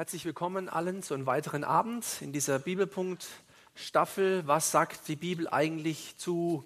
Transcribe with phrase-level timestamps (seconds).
[0.00, 4.46] Herzlich willkommen allen zu einem weiteren Abend in dieser Bibelpunkt-Staffel.
[4.46, 6.64] Was sagt die Bibel eigentlich zu?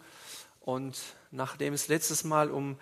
[0.60, 1.00] Und
[1.33, 2.76] nachdem es letztes Mal um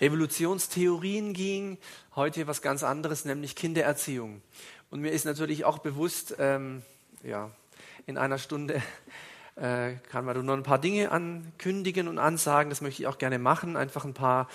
[0.00, 1.76] Evolutionstheorien ging,
[2.16, 4.40] heute was ganz anderes, nämlich Kindererziehung.
[4.90, 6.80] Und mir ist natürlich auch bewusst, ähm,
[7.22, 7.50] ja,
[8.06, 8.80] in einer Stunde
[9.56, 12.70] äh, kann man nur ein paar Dinge ankündigen und ansagen.
[12.70, 13.76] Das möchte ich auch gerne machen.
[13.76, 14.48] Einfach ein paar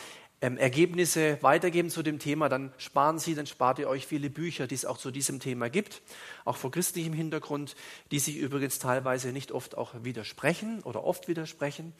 [0.45, 4.67] ähm, Ergebnisse weitergeben zu dem Thema, dann sparen Sie, dann spart ihr euch viele Bücher,
[4.67, 6.03] die es auch zu diesem Thema gibt,
[6.43, 7.75] auch vor christlichem Hintergrund,
[8.11, 11.93] die sich übrigens teilweise nicht oft auch widersprechen oder oft widersprechen,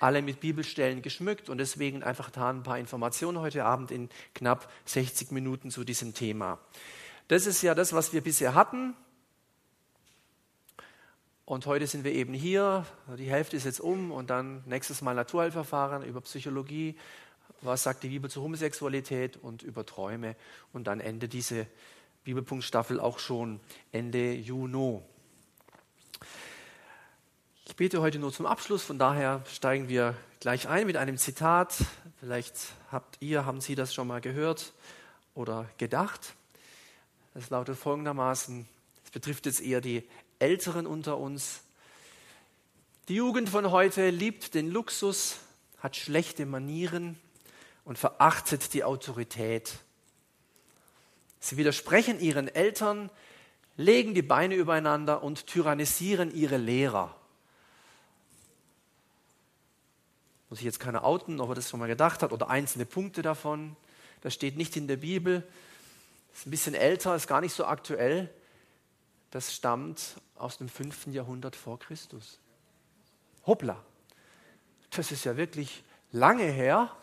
[0.00, 4.68] alle mit Bibelstellen geschmückt und deswegen einfach da ein paar Informationen heute Abend in knapp
[4.86, 6.58] 60 Minuten zu diesem Thema.
[7.28, 8.96] Das ist ja das, was wir bisher hatten.
[11.44, 12.84] Und heute sind wir eben hier,
[13.16, 16.96] die Hälfte ist jetzt um und dann nächstes Mal Naturheilverfahren über Psychologie,
[17.62, 20.36] was sagt die Bibel zur Homosexualität und über Träume.
[20.72, 21.66] Und dann endet diese
[22.24, 25.00] Bibelpunktstaffel auch schon Ende Juni.
[27.66, 31.74] Ich bete heute nur zum Abschluss, von daher steigen wir gleich ein mit einem Zitat.
[32.20, 32.56] Vielleicht
[32.90, 34.72] habt ihr, haben Sie das schon mal gehört
[35.34, 36.34] oder gedacht.
[37.34, 38.68] Es lautet folgendermaßen,
[39.04, 40.06] es betrifft jetzt eher die
[40.38, 41.62] Älteren unter uns.
[43.08, 45.38] Die Jugend von heute liebt den Luxus,
[45.78, 47.18] hat schlechte Manieren,
[47.84, 49.74] und verachtet die Autorität.
[51.40, 53.10] Sie widersprechen ihren Eltern,
[53.76, 57.16] legen die Beine übereinander und tyrannisieren ihre Lehrer.
[60.50, 63.22] Muss ich jetzt keiner outen, ob er das schon mal gedacht hat oder einzelne Punkte
[63.22, 63.74] davon.
[64.20, 65.42] Das steht nicht in der Bibel.
[66.34, 68.32] Ist ein bisschen älter, ist gar nicht so aktuell.
[69.30, 71.06] Das stammt aus dem 5.
[71.06, 72.38] Jahrhundert vor Christus.
[73.46, 73.82] Hoppla.
[74.90, 75.82] Das ist ja wirklich
[76.12, 76.94] lange her.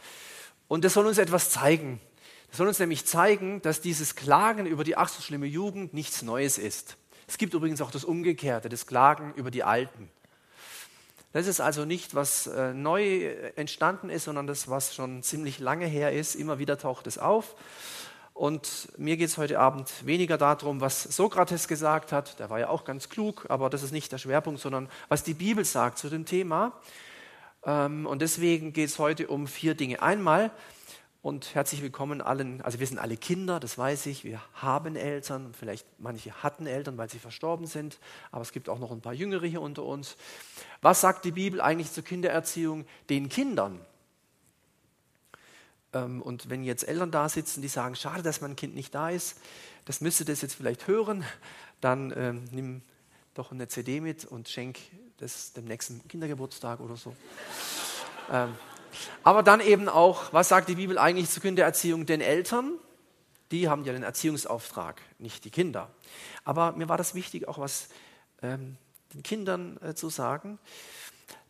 [0.69, 1.99] Und das soll uns etwas zeigen.
[2.47, 6.21] Das soll uns nämlich zeigen, dass dieses Klagen über die ach so schlimme Jugend nichts
[6.21, 6.95] Neues ist.
[7.27, 10.09] Es gibt übrigens auch das Umgekehrte, das Klagen über die Alten.
[11.33, 15.85] Das ist also nicht, was äh, neu entstanden ist, sondern das, was schon ziemlich lange
[15.87, 16.35] her ist.
[16.35, 17.55] Immer wieder taucht es auf.
[18.35, 22.39] Und mir geht es heute Abend weniger darum, was Sokrates gesagt hat.
[22.39, 25.33] Der war ja auch ganz klug, aber das ist nicht der Schwerpunkt, sondern was die
[25.33, 26.73] Bibel sagt zu dem Thema.
[27.63, 30.01] Ähm, und deswegen geht es heute um vier Dinge.
[30.01, 30.51] Einmal,
[31.21, 35.53] und herzlich willkommen allen, also wir sind alle Kinder, das weiß ich, wir haben Eltern,
[35.53, 37.99] vielleicht manche hatten Eltern, weil sie verstorben sind,
[38.31, 40.15] aber es gibt auch noch ein paar Jüngere hier unter uns.
[40.81, 43.81] Was sagt die Bibel eigentlich zur Kindererziehung den Kindern?
[45.91, 49.09] Ähm, und wenn jetzt Eltern da sitzen, die sagen, schade, dass mein Kind nicht da
[49.09, 49.41] ist,
[49.83, 51.25] das müsste das jetzt vielleicht hören,
[51.81, 52.81] dann ähm, nimm
[53.39, 54.77] doch eine CD mit und schenk
[55.17, 57.15] das dem nächsten Kindergeburtstag oder so.
[58.29, 58.53] ähm,
[59.23, 62.73] aber dann eben auch, was sagt die Bibel eigentlich zur Kindererziehung den Eltern?
[63.51, 65.89] Die haben ja den Erziehungsauftrag, nicht die Kinder.
[66.43, 67.87] Aber mir war das wichtig, auch was
[68.41, 68.77] ähm,
[69.13, 70.59] den Kindern äh, zu sagen.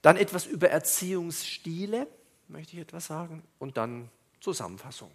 [0.03, 2.05] Dann etwas über Erziehungsstile,
[2.47, 3.43] möchte ich etwas sagen.
[3.57, 4.09] Und dann
[4.41, 5.11] Zusammenfassung.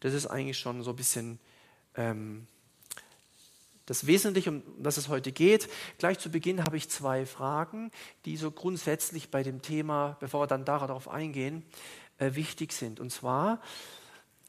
[0.00, 1.38] Das ist eigentlich schon so ein bisschen
[1.94, 2.48] ähm,
[3.86, 5.68] das Wesentliche, um das es heute geht.
[5.98, 7.90] Gleich zu Beginn habe ich zwei Fragen,
[8.24, 11.64] die so grundsätzlich bei dem Thema, bevor wir dann darauf eingehen,
[12.18, 13.00] äh, wichtig sind.
[13.00, 13.60] Und zwar,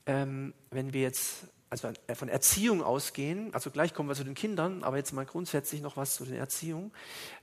[0.06, 4.36] ähm, wenn wir jetzt also äh, von Erziehung ausgehen, also gleich kommen wir zu den
[4.36, 6.92] Kindern, aber jetzt mal grundsätzlich noch was zu den Erziehung,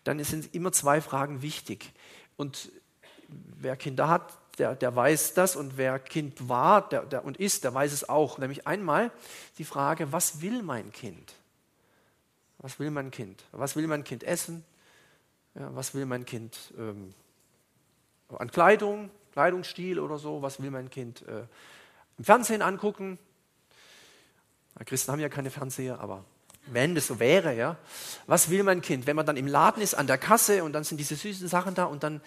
[0.03, 1.93] dann sind immer zwei Fragen wichtig.
[2.37, 2.73] Und
[3.29, 7.65] wer Kinder hat, der, der weiß das und wer Kind war der, der, und ist,
[7.65, 8.39] der weiß es auch.
[8.39, 9.11] Nämlich einmal
[9.59, 11.35] die Frage, was will mein Kind?
[12.65, 13.45] Was will mein Kind?
[13.53, 14.65] Was will mein Kind essen?
[15.55, 17.13] Ja, was will mein Kind ähm,
[18.31, 20.41] an Kleidung, Kleidungsstil oder so?
[20.41, 21.43] Was will mein Kind äh,
[22.17, 23.19] im Fernsehen angucken?
[24.77, 26.25] Na, Christen haben ja keine Fernseher, aber
[26.69, 27.77] wenn das so wäre, ja.
[28.27, 29.07] Was will mein Kind?
[29.07, 31.75] Wenn man dann im Laden ist, an der Kasse und dann sind diese süßen Sachen
[31.75, 32.21] da und dann, äh,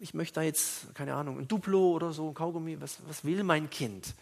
[0.00, 3.44] ich möchte da jetzt, keine Ahnung, ein Duplo oder so, ein Kaugummi, was, was will
[3.44, 4.16] mein Kind?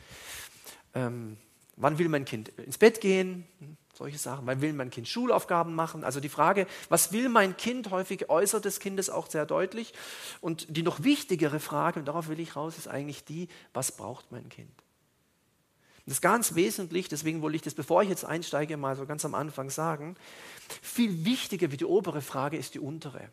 [0.92, 1.38] Ähm,
[1.76, 3.46] wann will mein Kind ins Bett gehen?
[3.96, 4.46] Solche Sachen.
[4.46, 6.04] Wann will mein Kind Schulaufgaben machen?
[6.04, 9.94] Also die Frage, was will mein Kind, häufig äußert des Kindes auch sehr deutlich.
[10.40, 14.30] Und die noch wichtigere Frage, und darauf will ich raus, ist eigentlich die, was braucht
[14.32, 14.70] mein Kind?
[16.04, 19.24] Das ist ganz wesentlich, deswegen wollte ich das, bevor ich jetzt einsteige, mal so ganz
[19.24, 20.16] am Anfang sagen.
[20.80, 23.28] Viel wichtiger wie die obere Frage ist die untere.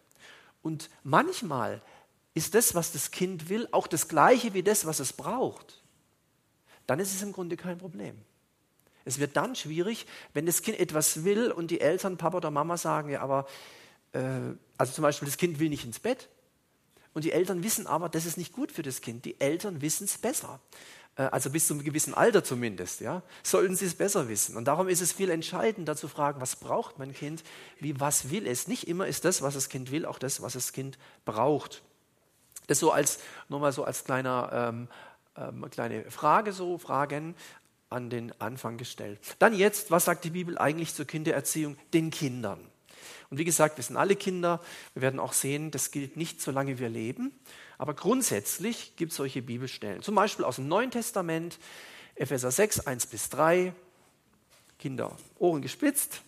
[0.64, 1.82] Und manchmal
[2.34, 5.84] ist das, was das Kind will, auch das gleiche wie das, was es braucht.
[6.88, 8.16] Dann ist es im Grunde kein Problem.
[9.06, 12.78] Es wird dann schwierig, wenn das Kind etwas will und die Eltern, Papa oder Mama
[12.78, 13.48] sagen, ja, aber,
[14.14, 14.22] äh,
[14.78, 16.30] also zum Beispiel, das Kind will nicht ins Bett.
[17.14, 19.26] Und die Eltern wissen aber, das ist nicht gut für das Kind.
[19.26, 20.60] Die Eltern wissen es besser.
[21.16, 24.58] äh, also bis zu einem gewissen Alter zumindest, ja, sollten sie es besser wissen.
[24.58, 27.44] Und darum ist es viel entscheidender zu fragen, was braucht mein Kind,
[27.80, 28.68] wie was will es.
[28.68, 31.84] Nicht immer ist das, was das Kind will, auch das, was das Kind braucht.
[32.68, 34.88] Das so als, nur mal so als kleiner, ähm,
[35.36, 37.36] ähm, kleine Frage, so Fragen
[37.94, 39.20] an den Anfang gestellt.
[39.40, 42.60] Dann jetzt, was sagt die Bibel eigentlich zur Kindererziehung den Kindern?
[43.30, 44.62] Und wie gesagt, wir sind alle Kinder.
[44.94, 47.32] Wir werden auch sehen, das gilt nicht, solange wir leben.
[47.78, 50.02] Aber grundsätzlich gibt es solche Bibelstellen.
[50.02, 51.58] Zum Beispiel aus dem Neuen Testament,
[52.16, 53.74] Epheser 6, 1 bis 3.
[54.78, 56.22] Kinder, Ohren gespitzt.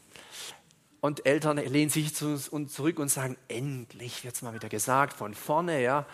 [0.99, 5.13] Und Eltern lehnen sich zu uns zurück und sagen, endlich wird es mal wieder gesagt,
[5.13, 6.07] von vorne, ja.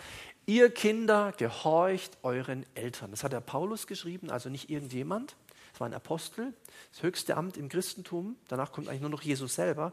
[0.44, 3.12] Ihr Kinder, gehorcht euren Eltern.
[3.12, 5.36] Das hat der Paulus geschrieben, also nicht irgendjemand.
[5.82, 6.54] War ein Apostel,
[6.92, 8.36] das höchste Amt im Christentum.
[8.46, 9.92] Danach kommt eigentlich nur noch Jesus selber.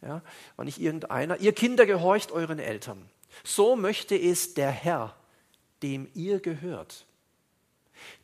[0.00, 0.22] Ja,
[0.56, 1.38] war nicht irgendeiner.
[1.38, 3.10] Ihr Kinder gehorcht euren Eltern.
[3.44, 5.14] So möchte es der Herr,
[5.82, 7.04] dem ihr gehört.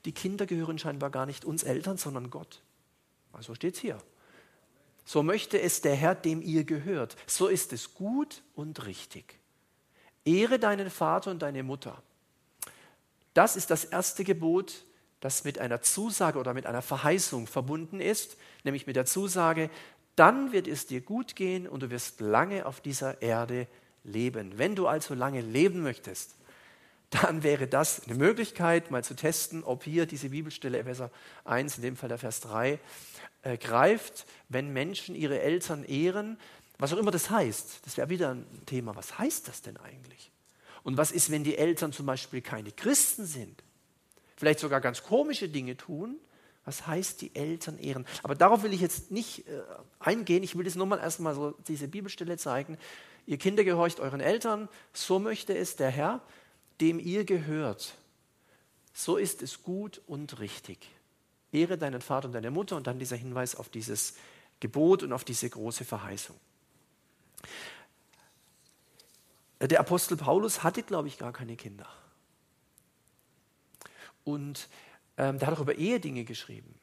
[0.06, 2.62] Die Kinder gehören scheinbar gar nicht uns Eltern, sondern Gott.
[3.34, 3.98] Also steht es hier.
[5.04, 7.16] So möchte es der Herr, dem ihr gehört.
[7.26, 9.38] So ist es gut und richtig.
[10.24, 12.02] Ehre deinen Vater und deine Mutter.
[13.34, 14.86] Das ist das erste Gebot,
[15.20, 19.70] das mit einer Zusage oder mit einer Verheißung verbunden ist, nämlich mit der Zusage,
[20.16, 23.66] dann wird es dir gut gehen und du wirst lange auf dieser Erde
[24.04, 24.58] leben.
[24.58, 26.34] Wenn du also lange leben möchtest,
[27.10, 31.10] dann wäre das eine Möglichkeit, mal zu testen, ob hier diese Bibelstelle Epheser
[31.44, 32.78] 1, in dem Fall der Vers 3,
[33.42, 36.38] äh, greift, wenn Menschen ihre Eltern ehren,
[36.78, 37.80] was auch immer das heißt.
[37.84, 38.94] Das wäre wieder ein Thema.
[38.94, 40.30] Was heißt das denn eigentlich?
[40.82, 43.62] Und was ist, wenn die Eltern zum Beispiel keine Christen sind?
[44.38, 46.18] Vielleicht sogar ganz komische Dinge tun
[46.68, 48.06] was heißt die Eltern ehren?
[48.22, 49.62] Aber darauf will ich jetzt nicht äh,
[50.00, 50.42] eingehen.
[50.42, 52.76] Ich will jetzt nur mal erstmal so diese Bibelstelle zeigen.
[53.26, 56.20] Ihr Kinder gehorcht euren Eltern, so möchte es der Herr,
[56.82, 57.94] dem ihr gehört.
[58.92, 60.90] So ist es gut und richtig.
[61.52, 64.16] Ehre deinen Vater und deine Mutter und dann dieser Hinweis auf dieses
[64.60, 66.36] Gebot und auf diese große Verheißung.
[69.58, 71.88] Der Apostel Paulus hatte, glaube ich, gar keine Kinder.
[74.28, 74.68] Und
[75.16, 76.74] ähm, der hat auch über Ehedinge geschrieben.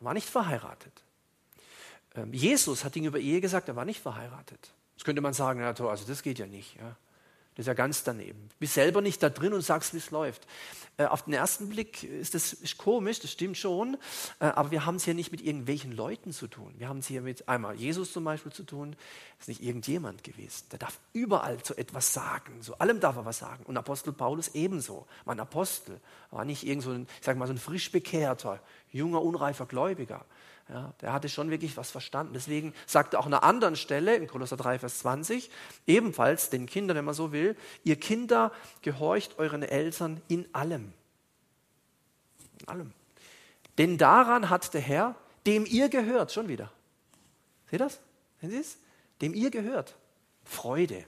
[0.00, 0.92] Er war nicht verheiratet.
[2.14, 4.74] Ähm, Jesus hat Dinge über Ehe gesagt, er war nicht verheiratet.
[4.94, 6.76] Jetzt könnte man sagen, ja, also das geht ja nicht.
[6.76, 6.94] Ja.
[7.54, 8.48] Das ist ja ganz daneben.
[8.48, 10.46] Du bist selber nicht da drin und sagst, wie es läuft.
[10.96, 13.96] Äh, auf den ersten Blick ist das ist komisch, das stimmt schon,
[14.40, 16.74] äh, aber wir haben es hier nicht mit irgendwelchen Leuten zu tun.
[16.78, 18.96] Wir haben es hier mit einmal Jesus zum Beispiel zu tun.
[19.38, 20.66] Ist nicht irgendjemand gewesen.
[20.70, 22.62] Der darf überall zu etwas sagen.
[22.62, 23.64] Zu allem darf er was sagen.
[23.64, 25.06] Und Apostel Paulus ebenso.
[25.24, 26.00] War ein Apostel.
[26.30, 28.60] War nicht irgend so ein, ich sag mal, so ein frisch bekehrter,
[28.90, 30.24] junger, unreifer Gläubiger.
[30.72, 32.32] Ja, der hatte schon wirklich was verstanden.
[32.32, 35.50] Deswegen sagt er auch an einer anderen Stelle, in Kolosser 3, Vers 20,
[35.86, 40.94] ebenfalls den Kindern, wenn man so will, ihr Kinder gehorcht euren Eltern in allem.
[42.60, 42.92] In allem.
[43.76, 45.14] Denn daran hat der Herr,
[45.44, 46.72] dem ihr gehört, schon wieder.
[47.66, 48.00] Seht ihr das?
[48.40, 48.78] Sehen Sie es?
[49.20, 49.94] Dem ihr gehört.
[50.42, 51.04] Freude.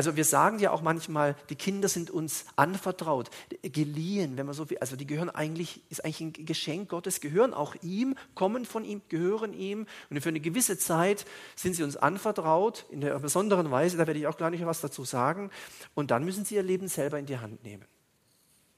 [0.00, 3.28] Also wir sagen ja auch manchmal, die Kinder sind uns anvertraut,
[3.60, 4.78] geliehen, wenn man so will.
[4.78, 9.02] Also die gehören eigentlich, ist eigentlich ein Geschenk Gottes, gehören auch ihm, kommen von ihm,
[9.10, 9.86] gehören ihm.
[10.08, 14.18] Und für eine gewisse Zeit sind sie uns anvertraut, in einer besonderen Weise, da werde
[14.18, 15.50] ich auch gar nicht was dazu sagen.
[15.94, 17.84] Und dann müssen sie ihr Leben selber in die Hand nehmen.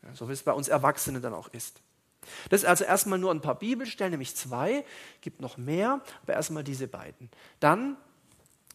[0.03, 1.83] Ja, so wie es bei uns Erwachsenen dann auch ist.
[2.51, 4.85] Das ist also erstmal nur ein paar Bibelstellen, nämlich zwei,
[5.21, 7.31] gibt noch mehr, aber erstmal diese beiden.
[7.61, 7.97] Dann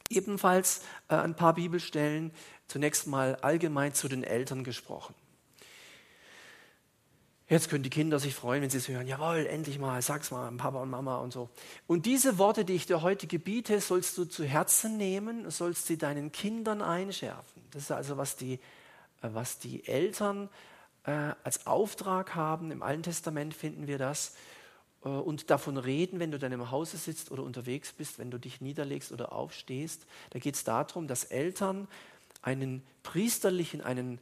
[0.09, 2.31] Ebenfalls äh, ein paar Bibelstellen,
[2.67, 5.15] zunächst mal allgemein zu den Eltern gesprochen.
[7.49, 9.07] Jetzt können die Kinder sich freuen, wenn sie es hören.
[9.07, 11.49] Jawohl, endlich mal, sag's mal, Papa und Mama und so.
[11.87, 15.97] Und diese Worte, die ich dir heute gebiete, sollst du zu Herzen nehmen, sollst sie
[15.97, 17.63] deinen Kindern einschärfen.
[17.71, 18.55] Das ist also, was die,
[19.21, 20.49] äh, was die Eltern
[21.05, 22.69] äh, als Auftrag haben.
[22.69, 24.35] Im Alten Testament finden wir das.
[25.07, 28.37] Äh, und davon reden, wenn du dann im Hause sitzt oder unterwegs bist, wenn du
[28.37, 30.05] dich niederlegst oder aufstehst.
[30.31, 31.87] Da geht es darum, dass Eltern
[32.41, 34.19] einen priesterlichen, einen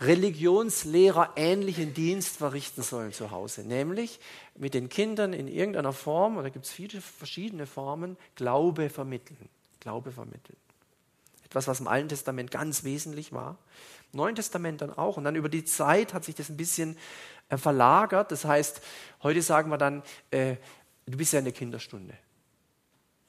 [0.00, 4.18] Religionslehrer ähnlichen Dienst verrichten sollen zu Hause, nämlich
[4.56, 9.48] mit den Kindern in irgendeiner Form, oder gibt es viele verschiedene Formen, Glaube vermitteln.
[9.78, 10.56] Glaube vermitteln.
[11.44, 13.58] Etwas, was im Alten Testament ganz wesentlich war.
[14.12, 15.18] Im Neuen Testament dann auch.
[15.18, 16.96] Und dann über die Zeit hat sich das ein bisschen
[17.58, 18.32] verlagert.
[18.32, 18.80] Das heißt,
[19.22, 20.56] heute sagen wir dann, äh,
[21.06, 22.14] du bist ja in der Kinderstunde.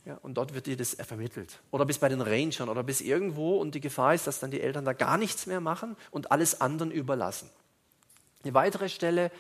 [0.06, 1.62] Ja, und dort wird dir das vermittelt.
[1.72, 4.60] Oder bis bei den Rangern oder bis irgendwo und die Gefahr ist, dass dann die
[4.60, 7.50] Eltern da gar nichts mehr machen und alles anderen überlassen.
[8.44, 9.32] Eine weitere Stelle.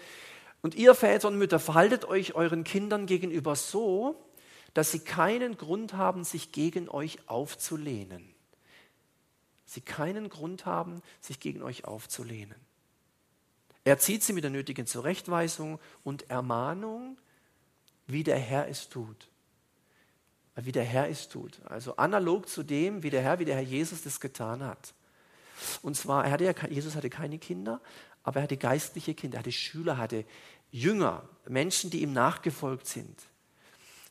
[0.61, 4.15] Und ihr Väter und Mütter, verhaltet euch euren Kindern gegenüber so,
[4.73, 8.33] dass sie keinen Grund haben, sich gegen euch aufzulehnen.
[9.65, 12.55] Sie keinen Grund haben, sich gegen euch aufzulehnen.
[13.83, 17.17] Er zieht sie mit der nötigen Zurechtweisung und Ermahnung,
[18.07, 19.29] wie der Herr es tut.
[20.55, 21.59] Wie der Herr es tut.
[21.65, 24.93] Also analog zu dem, wie der Herr, wie der Herr Jesus das getan hat.
[25.81, 27.81] Und zwar, hatte ja, Jesus hatte keine Kinder,
[28.23, 30.25] aber er hatte geistliche Kinder, er hatte Schüler, hatte
[30.71, 33.19] Jünger, Menschen, die ihm nachgefolgt sind.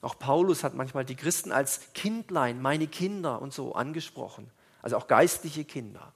[0.01, 4.51] Auch Paulus hat manchmal die Christen als Kindlein, meine Kinder und so angesprochen.
[4.83, 6.13] Also auch geistliche Kinder.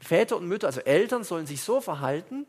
[0.00, 2.46] Väter und Mütter, also Eltern, sollen sich so verhalten,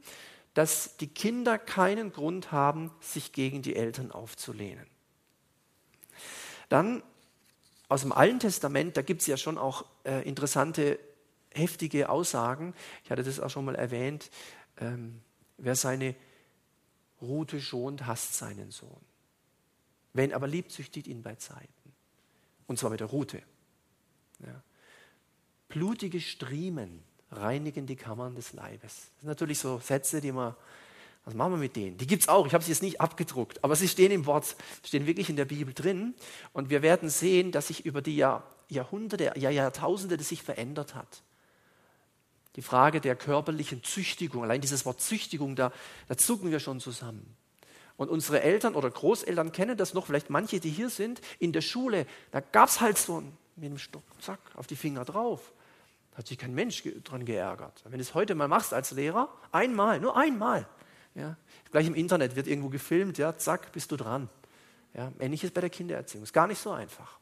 [0.54, 4.88] dass die Kinder keinen Grund haben, sich gegen die Eltern aufzulehnen.
[6.70, 7.04] Dann
[7.90, 11.00] aus dem Alten Testament, da gibt es ja schon auch äh, interessante,
[11.52, 12.74] heftige Aussagen.
[13.04, 14.30] Ich hatte das auch schon mal erwähnt.
[14.80, 15.22] Ähm,
[15.58, 16.16] wer seine
[17.22, 19.02] Rute schont, hasst seinen Sohn.
[20.14, 21.72] Wenn aber liebt, züchtigt ihn bei Zeiten.
[22.66, 23.42] Und zwar mit der Rute.
[24.40, 24.64] Ja.
[25.70, 28.82] Blutige Striemen reinigen die Kammern des Leibes.
[28.82, 30.56] Das sind natürlich so Sätze, die man,
[31.26, 31.98] was machen wir mit denen?
[31.98, 34.56] Die gibt es auch, ich habe sie jetzt nicht abgedruckt, aber sie stehen im Wort,
[34.86, 36.14] stehen wirklich in der Bibel drin.
[36.54, 40.96] Und wir werden sehen, dass sich über die Jahr, Jahrhunderte, Jahr, Jahrtausende das sich verändert
[40.96, 41.22] hat.
[42.56, 45.72] Die Frage der körperlichen Züchtigung, allein dieses Wort Züchtigung, da,
[46.08, 47.36] da zucken wir schon zusammen.
[47.98, 51.62] Und unsere Eltern oder Großeltern kennen das noch, vielleicht manche, die hier sind, in der
[51.62, 55.52] Schule, da gab es halt so ein, mit dem Stock, zack, auf die Finger drauf.
[56.18, 57.84] Hat sich kein Mensch dran geärgert.
[57.86, 60.68] Wenn du es heute mal machst als Lehrer, einmal, nur einmal.
[61.16, 61.38] Ja,
[61.72, 64.30] gleich im Internet wird irgendwo gefilmt, ja, zack, bist du dran.
[64.94, 66.24] Ja, ähnliches bei der Kindererziehung.
[66.24, 67.20] Ist gar nicht so einfach.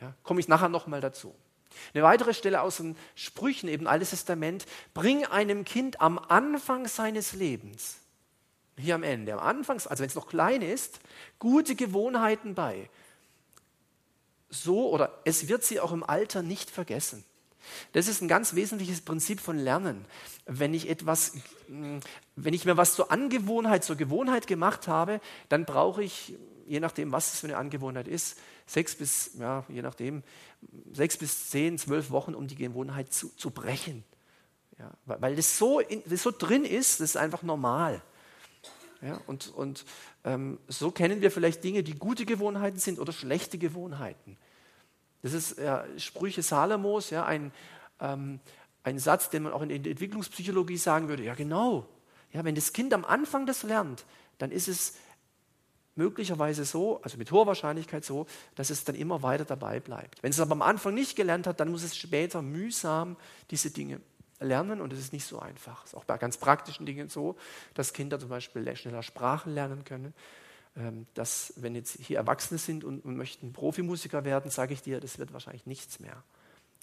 [0.00, 1.34] Ja, Komme ich nachher nochmal dazu.
[1.94, 7.32] Eine weitere Stelle aus den Sprüchen, eben Altes Testament, bring einem Kind am Anfang seines
[7.32, 7.98] Lebens
[8.78, 11.00] hier am Ende, am Anfang, also wenn es noch klein ist,
[11.38, 12.88] gute Gewohnheiten bei.
[14.50, 17.24] So oder es wird sie auch im Alter nicht vergessen.
[17.92, 20.04] Das ist ein ganz wesentliches Prinzip von Lernen.
[20.46, 21.32] Wenn ich etwas,
[21.68, 26.34] wenn ich mir was zur Angewohnheit, zur Gewohnheit gemacht habe, dann brauche ich,
[26.66, 30.22] je nachdem, was es für eine Angewohnheit ist, sechs bis, ja, je nachdem,
[30.92, 34.04] sechs bis zehn, zwölf Wochen, um die Gewohnheit zu, zu brechen.
[34.78, 38.00] Ja, weil das so, das so drin ist, das ist einfach normal.
[39.00, 39.84] Ja, und und
[40.24, 44.36] ähm, so kennen wir vielleicht Dinge, die gute Gewohnheiten sind oder schlechte Gewohnheiten.
[45.22, 47.52] Das ist ja, Sprüche Salomos, ja, ein,
[48.00, 48.40] ähm,
[48.84, 51.24] ein Satz, den man auch in der Entwicklungspsychologie sagen würde.
[51.24, 51.86] Ja, genau.
[52.32, 54.04] Ja, wenn das Kind am Anfang das lernt,
[54.38, 54.94] dann ist es
[55.98, 60.22] möglicherweise so, also mit hoher Wahrscheinlichkeit so, dass es dann immer weiter dabei bleibt.
[60.22, 63.16] Wenn es aber am Anfang nicht gelernt hat, dann muss es später mühsam
[63.50, 64.00] diese Dinge
[64.38, 65.84] lernen und es ist nicht so einfach.
[65.84, 67.36] Es ist auch bei ganz praktischen Dingen so,
[67.74, 70.14] dass Kinder zum Beispiel schneller Sprachen lernen können.
[70.78, 75.18] Ähm, dass, wenn jetzt hier Erwachsene sind und, möchten Profimusiker werden, sage ich dir, das
[75.18, 76.22] wird wahrscheinlich nichts mehr.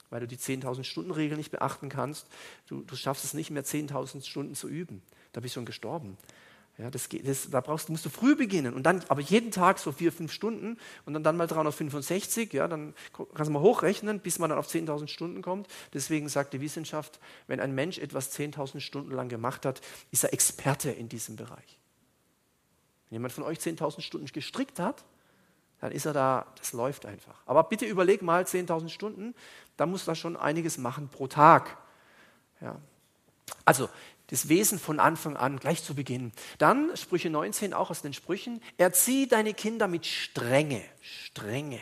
[0.10, 2.28] Weil du die 10.000 Stunden Regel nicht beachten kannst.
[2.68, 5.02] Du, du schaffst es nicht mehr, 10.000 Stunden zu üben.
[5.32, 6.18] Da bist du schon gestorben.
[6.78, 9.94] Ja, das, das, da brauchst, musst du früh beginnen und dann aber jeden Tag so
[9.94, 14.40] vier, fünf Stunden und dann, dann mal 365, ja, dann kannst du mal hochrechnen, bis
[14.40, 15.70] man dann auf 10.000 Stunden kommt.
[15.94, 19.80] Deswegen sagt die Wissenschaft, wenn ein Mensch etwas 10.000 Stunden lang gemacht hat,
[20.12, 21.80] ist er Experte in diesem Bereich.
[23.16, 25.06] Wenn jemand von euch 10.000 Stunden gestrickt hat,
[25.80, 27.36] dann ist er da, das läuft einfach.
[27.46, 29.34] Aber bitte überleg mal 10.000 Stunden,
[29.78, 31.78] da muss er schon einiges machen pro Tag.
[32.60, 32.76] Ja.
[33.64, 33.88] Also
[34.28, 36.34] das Wesen von Anfang an, gleich zu Beginn.
[36.58, 41.80] Dann Sprüche 19, auch aus den Sprüchen, erzieh deine Kinder mit Strenge, Strenge.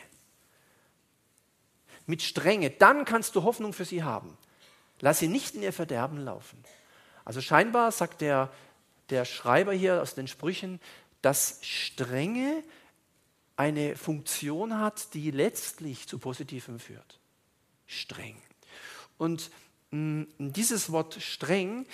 [2.05, 4.37] Mit Strenge, dann kannst du Hoffnung für sie haben.
[4.99, 6.63] Lass sie nicht in ihr Verderben laufen.
[7.25, 8.51] Also scheinbar sagt der,
[9.09, 10.79] der Schreiber hier aus den Sprüchen,
[11.23, 12.63] dass Strenge
[13.55, 17.19] eine Funktion hat, die letztlich zu Positivem führt.
[17.87, 18.37] Streng.
[19.17, 19.49] Und
[19.89, 21.87] mm, dieses Wort streng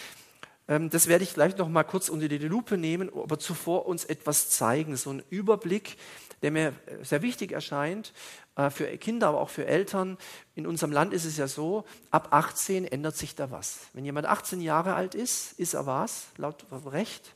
[0.69, 4.05] ähm, das werde ich gleich noch mal kurz unter die Lupe nehmen, aber zuvor uns
[4.05, 5.97] etwas zeigen, so einen Überblick,
[6.43, 8.13] der mir äh, sehr wichtig erscheint
[8.55, 10.17] äh, für Kinder, aber auch für Eltern.
[10.53, 13.79] In unserem Land ist es ja so, ab 18 ändert sich da was.
[13.93, 16.27] Wenn jemand 18 Jahre alt ist, ist er was?
[16.37, 17.35] Laut Recht?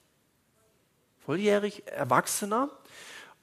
[1.25, 2.69] Volljährig, Erwachsener.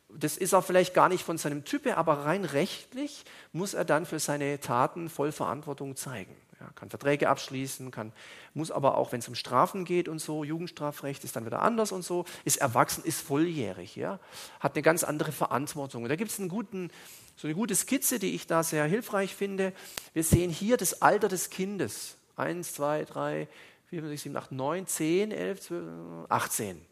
[0.09, 4.07] Das ist er vielleicht gar nicht von seinem Type, aber rein rechtlich muss er dann
[4.07, 6.35] für seine Taten voll Verantwortung zeigen.
[6.61, 8.13] Ja, kann Verträge abschließen, kann,
[8.53, 11.91] muss aber auch, wenn es um Strafen geht und so, Jugendstrafrecht ist dann wieder anders
[11.91, 14.19] und so, ist erwachsen, ist volljährig, ja,
[14.59, 16.03] hat eine ganz andere Verantwortung.
[16.03, 19.73] Und da gibt es so eine gute Skizze, die ich da sehr hilfreich finde.
[20.13, 22.17] Wir sehen hier das Alter des Kindes.
[22.37, 23.49] Eins, zwei, drei,
[23.87, 25.87] vier, fünf, sechs, sieben, acht, neun, zehn, elf, zwölf,
[26.29, 26.85] achtzehn.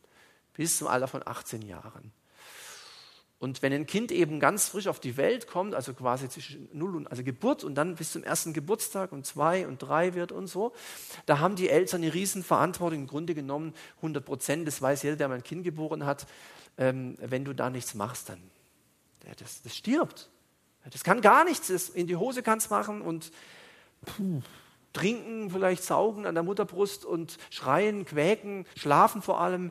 [0.58, 2.12] Bis zum Alter von 18 Jahren.
[3.38, 6.96] Und wenn ein Kind eben ganz frisch auf die Welt kommt, also quasi zwischen Null
[6.96, 10.48] und also Geburt und dann bis zum ersten Geburtstag und zwei und drei wird und
[10.48, 10.72] so,
[11.26, 14.66] da haben die Eltern eine Riesenverantwortung im Grunde genommen, 100 Prozent.
[14.66, 16.26] Das weiß jeder, der mal ein Kind geboren hat.
[16.76, 18.42] Ähm, wenn du da nichts machst, dann
[19.24, 20.28] ja, das, das stirbt.
[20.90, 21.68] Das kann gar nichts.
[21.68, 23.30] Das in die Hose kann es machen und
[24.04, 24.42] puh,
[24.92, 29.70] trinken, vielleicht saugen an der Mutterbrust und schreien, quäken, schlafen vor allem.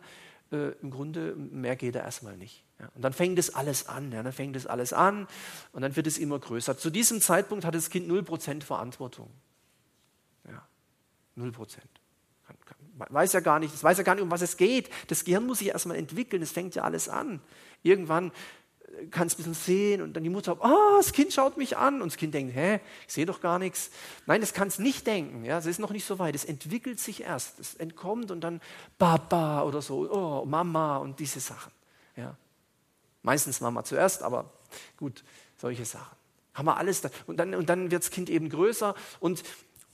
[0.52, 2.64] Äh, Im Grunde mehr geht da erstmal nicht.
[2.80, 5.28] Ja, und dann fängt es alles an, ja, dann fängt es alles an
[5.72, 6.78] und dann wird es immer größer.
[6.78, 9.30] Zu diesem Zeitpunkt hat das Kind 0% Verantwortung.
[10.48, 10.66] Ja,
[11.38, 11.52] 0%.
[12.46, 12.78] Kann, kann,
[13.10, 14.90] weiß ja gar nicht, es weiß ja gar nicht, um was es geht.
[15.08, 17.42] Das Gehirn muss sich erstmal entwickeln, es fängt ja alles an.
[17.84, 18.32] Irgendwann
[19.12, 22.02] kann es ein bisschen sehen und dann die Mutter, oh, das Kind schaut mich an
[22.02, 23.92] und das Kind denkt, hä, ich sehe doch gar nichts.
[24.26, 27.00] Nein, das kann es nicht denken, ja, es ist noch nicht so weit, es entwickelt
[27.00, 28.62] sich erst, es entkommt und dann
[28.98, 31.72] Papa oder so, oh, Mama und diese Sachen.
[32.16, 32.36] Ja.
[33.22, 34.52] Meistens Mama zuerst, aber
[34.98, 35.24] gut,
[35.58, 36.16] solche Sachen.
[36.54, 37.10] Haben wir alles da.
[37.28, 38.96] Und dann, und dann wird das Kind eben größer.
[39.20, 39.44] Und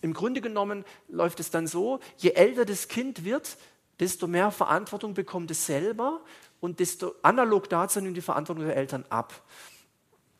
[0.01, 3.57] im Grunde genommen läuft es dann so, je älter das Kind wird,
[3.99, 6.21] desto mehr Verantwortung bekommt es selber
[6.63, 9.43] und desto analog dazu nimmt die Verantwortung der Eltern ab.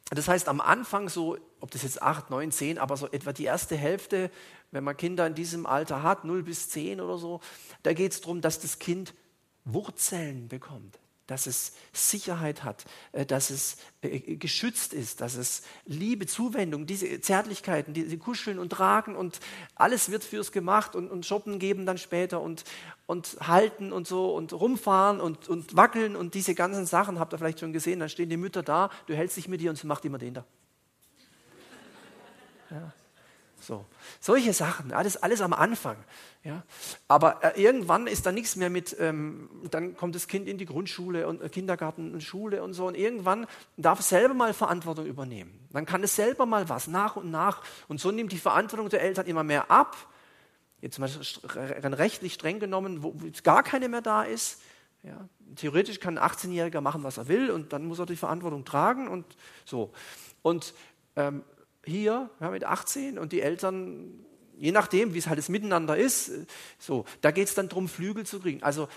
[0.09, 3.43] Das heißt, am Anfang so, ob das jetzt acht, neun, zehn, aber so etwa die
[3.43, 4.31] erste Hälfte,
[4.71, 7.41] wenn man Kinder in diesem Alter hat, 0 bis 10 oder so,
[7.83, 9.13] da geht es darum, dass das Kind
[9.65, 16.25] Wurzeln bekommt dass es Sicherheit hat, äh, dass es äh, geschützt ist, dass es Liebe,
[16.25, 19.39] Zuwendung, diese Zärtlichkeiten, diese Kuscheln und Tragen und
[19.75, 22.65] alles wird fürs gemacht und, und Shoppen geben dann später und,
[23.05, 27.37] und halten und so und rumfahren und, und wackeln und diese ganzen Sachen habt ihr
[27.37, 29.87] vielleicht schon gesehen, dann stehen die Mütter da, du hältst dich mit dir und sie
[29.87, 30.45] macht immer den da.
[32.69, 32.93] Ja.
[33.63, 33.85] So.
[34.19, 35.95] Solche Sachen, alles, alles am Anfang.
[36.43, 36.63] Ja.
[37.07, 40.65] Aber äh, irgendwann ist da nichts mehr mit, ähm, dann kommt das Kind in die
[40.65, 45.05] Grundschule und äh, Kindergarten und Schule und so und irgendwann darf es selber mal Verantwortung
[45.05, 45.67] übernehmen.
[45.71, 49.01] Dann kann es selber mal was nach und nach und so nimmt die Verantwortung der
[49.01, 49.95] Eltern immer mehr ab.
[50.83, 51.09] Jetzt mal
[51.93, 54.59] rechtlich streng genommen, wo gar keine mehr da ist.
[55.01, 55.29] Ja.
[55.55, 59.07] Theoretisch kann ein 18-Jähriger machen, was er will und dann muss er die Verantwortung tragen
[59.07, 59.25] und
[59.63, 59.93] so.
[60.41, 60.73] Und
[61.15, 61.43] ähm,
[61.85, 64.25] hier ja, mit 18 und die Eltern,
[64.57, 66.31] je nachdem, wie es halt das Miteinander ist,
[66.79, 68.61] so, da geht es dann darum, Flügel zu kriegen.
[68.61, 68.89] Also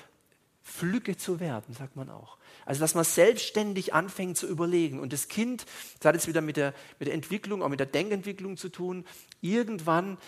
[0.62, 2.36] Flügge zu werden, sagt man auch.
[2.64, 4.98] Also, dass man selbstständig anfängt zu überlegen.
[4.98, 5.66] Und das Kind,
[6.00, 9.04] das hat jetzt wieder mit der, mit der Entwicklung, auch mit der Denkentwicklung zu tun,
[9.40, 10.18] irgendwann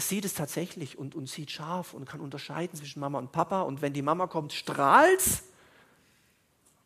[0.00, 3.62] sieht es tatsächlich und, und sieht scharf und kann unterscheiden zwischen Mama und Papa.
[3.62, 5.44] Und wenn die Mama kommt, strahlt's.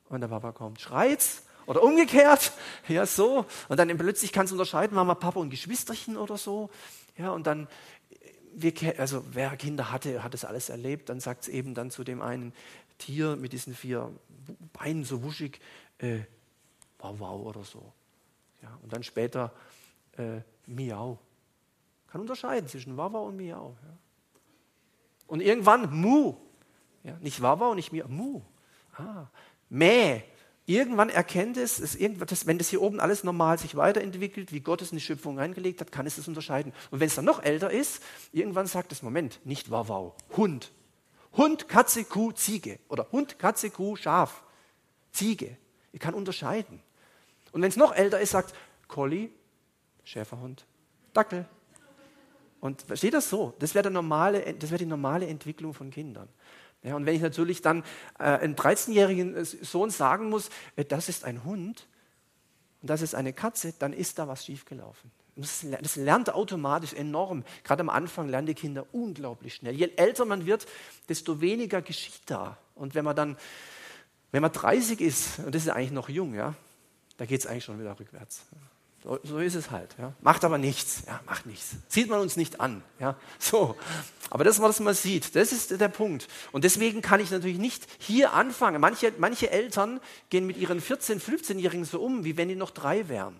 [0.08, 1.44] Und der Papa kommt, schreit's.
[1.66, 2.52] Oder umgekehrt,
[2.88, 3.46] ja, so.
[3.68, 6.70] Und dann plötzlich kannst du unterscheiden, Mama, Papa und Geschwisterchen oder so.
[7.16, 7.68] Ja, und dann,
[8.54, 11.08] wir, also wer Kinder hatte, hat das alles erlebt.
[11.08, 12.52] Dann sagt es eben dann zu dem einen
[12.98, 14.10] Tier mit diesen vier
[14.72, 15.60] Beinen so wuschig,
[15.98, 16.20] äh,
[16.98, 17.92] wow, wow oder so.
[18.62, 19.52] Ja, und dann später
[20.16, 21.18] äh, Miau.
[22.12, 23.74] Kann unterscheiden zwischen Wawa und Miau.
[23.82, 23.96] Ja.
[25.28, 26.34] Und irgendwann Mu.
[27.04, 28.42] Ja, nicht Wawa und nicht Miau, Mu.
[28.98, 29.28] Ah,
[29.70, 30.22] Mäh.
[30.66, 31.96] Irgendwann erkennt es, es
[32.26, 35.38] das, wenn das hier oben alles normal sich weiterentwickelt, wie Gott es in die Schöpfung
[35.38, 36.74] reingelegt hat, kann es es unterscheiden.
[36.90, 40.70] Und wenn es dann noch älter ist, irgendwann sagt es, Moment, nicht wow, Hund.
[41.34, 42.78] Hund, Katze, Kuh, Ziege.
[42.90, 44.44] Oder Hund, Katze, Kuh, Schaf,
[45.12, 45.56] Ziege.
[45.92, 46.82] Ich kann unterscheiden.
[47.52, 48.54] Und wenn es noch älter ist, sagt
[48.86, 49.30] Collie,
[50.04, 50.66] Schäferhund,
[51.14, 51.46] Dackel.
[52.62, 53.54] Und steht das so?
[53.58, 56.28] Das wäre wär die normale Entwicklung von Kindern.
[56.84, 57.82] Ja, und wenn ich natürlich dann
[58.20, 61.88] äh, einem 13-jährigen äh, Sohn sagen muss, äh, das ist ein Hund
[62.80, 65.10] und das ist eine Katze, dann ist da was schiefgelaufen.
[65.34, 67.42] Das, das lernt automatisch enorm.
[67.64, 69.74] Gerade am Anfang lernen die Kinder unglaublich schnell.
[69.74, 70.66] Je älter man wird,
[71.08, 72.58] desto weniger geschieht da.
[72.76, 73.36] Und wenn man dann,
[74.30, 76.54] wenn man 30 ist, und das ist eigentlich noch jung, ja,
[77.16, 78.46] da geht es eigentlich schon wieder rückwärts.
[79.02, 79.94] So, so, ist es halt.
[79.98, 80.12] Ja.
[80.20, 81.02] Macht aber nichts.
[81.06, 81.74] Ja, macht nichts.
[81.88, 82.82] Sieht man uns nicht an.
[83.00, 83.16] Ja.
[83.38, 83.76] So.
[84.30, 86.28] Aber das, was man sieht, das ist der Punkt.
[86.52, 88.80] Und deswegen kann ich natürlich nicht hier anfangen.
[88.80, 93.08] Manche, manche Eltern gehen mit ihren 14-, 15-Jährigen so um, wie wenn die noch drei
[93.08, 93.36] wären.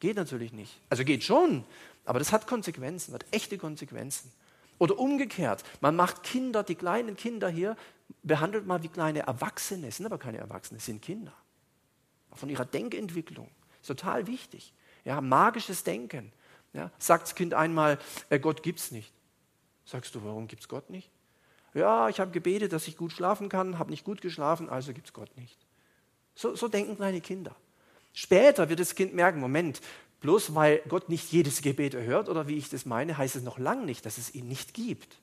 [0.00, 0.80] Geht natürlich nicht.
[0.88, 1.64] Also geht schon,
[2.04, 4.32] aber das hat Konsequenzen, hat echte Konsequenzen.
[4.78, 7.76] Oder umgekehrt, man macht Kinder, die kleinen Kinder hier,
[8.22, 11.32] behandelt mal wie kleine Erwachsene, sind aber keine Erwachsene, sind Kinder.
[12.34, 13.48] Von ihrer Denkentwicklung.
[13.86, 14.72] Total wichtig.
[15.04, 16.32] Ja, magisches Denken.
[16.72, 19.12] Ja, sagt das Kind einmal, äh, Gott es nicht.
[19.84, 21.10] Sagst du, warum gibt es Gott nicht?
[21.74, 25.06] Ja, ich habe gebetet, dass ich gut schlafen kann, habe nicht gut geschlafen, also gibt
[25.06, 25.56] es Gott nicht.
[26.34, 27.54] So, so denken kleine Kinder.
[28.12, 29.80] Später wird das Kind merken, Moment,
[30.20, 33.58] bloß weil Gott nicht jedes Gebet erhört oder wie ich das meine, heißt es noch
[33.58, 35.18] lange nicht, dass es ihn nicht gibt.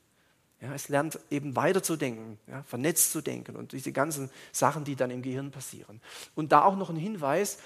[0.62, 5.12] Ja, es lernt eben weiterzudenken, ja, vernetzt zu denken und diese ganzen Sachen, die dann
[5.12, 6.02] im Gehirn passieren.
[6.34, 7.60] Und da auch noch ein Hinweis,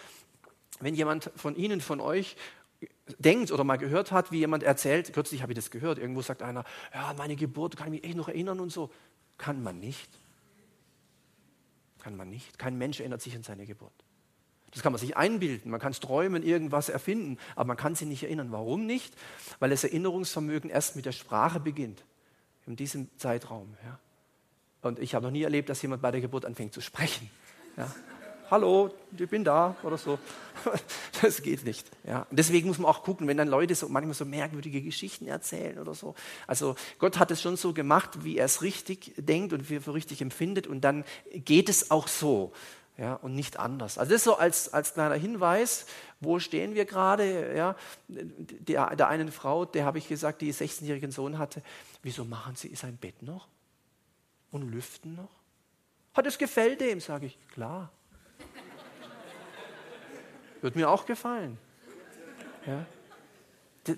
[0.80, 2.36] wenn jemand von Ihnen, von euch
[3.18, 6.42] denkt oder mal gehört hat, wie jemand erzählt, kürzlich habe ich das gehört, irgendwo sagt
[6.42, 6.64] einer,
[6.94, 8.90] ja, meine Geburt, kann ich mich echt noch erinnern und so.
[9.38, 10.10] Kann man nicht.
[12.00, 12.58] Kann man nicht.
[12.58, 13.92] Kein Mensch erinnert sich an seine Geburt.
[14.72, 18.08] Das kann man sich einbilden, man kann es träumen, irgendwas erfinden, aber man kann sich
[18.08, 18.52] nicht erinnern.
[18.52, 19.16] Warum nicht?
[19.58, 22.04] Weil das Erinnerungsvermögen erst mit der Sprache beginnt,
[22.68, 23.76] in diesem Zeitraum.
[23.84, 24.00] Ja.
[24.82, 27.30] Und ich habe noch nie erlebt, dass jemand bei der Geburt anfängt zu sprechen.
[27.78, 27.94] Ja
[28.52, 30.20] hallo, ich bin da oder so.
[31.22, 31.90] Das geht nicht.
[32.06, 32.26] Ja.
[32.30, 35.78] Und deswegen muss man auch gucken, wenn dann Leute so manchmal so merkwürdige Geschichten erzählen
[35.80, 36.16] oder so.
[36.48, 39.82] Also Gott hat es schon so gemacht, wie er es richtig denkt und wie er
[39.82, 42.54] für richtig empfindet und dann geht es auch so.
[42.98, 43.98] Ja, und nicht anders.
[43.98, 45.86] Also das so als, als kleiner Hinweis,
[46.20, 47.56] wo stehen wir gerade?
[47.56, 47.76] Ja,
[48.10, 51.62] der, der einen Frau, der habe ich gesagt, die 16-jährigen Sohn hatte,
[52.04, 53.48] wieso machen Sie sein Bett noch
[54.52, 55.32] und lüften noch?
[56.14, 57.90] Hat es gefällt dem, sage ich, klar.
[60.62, 61.58] Wird mir auch gefallen.
[62.66, 62.86] Ja?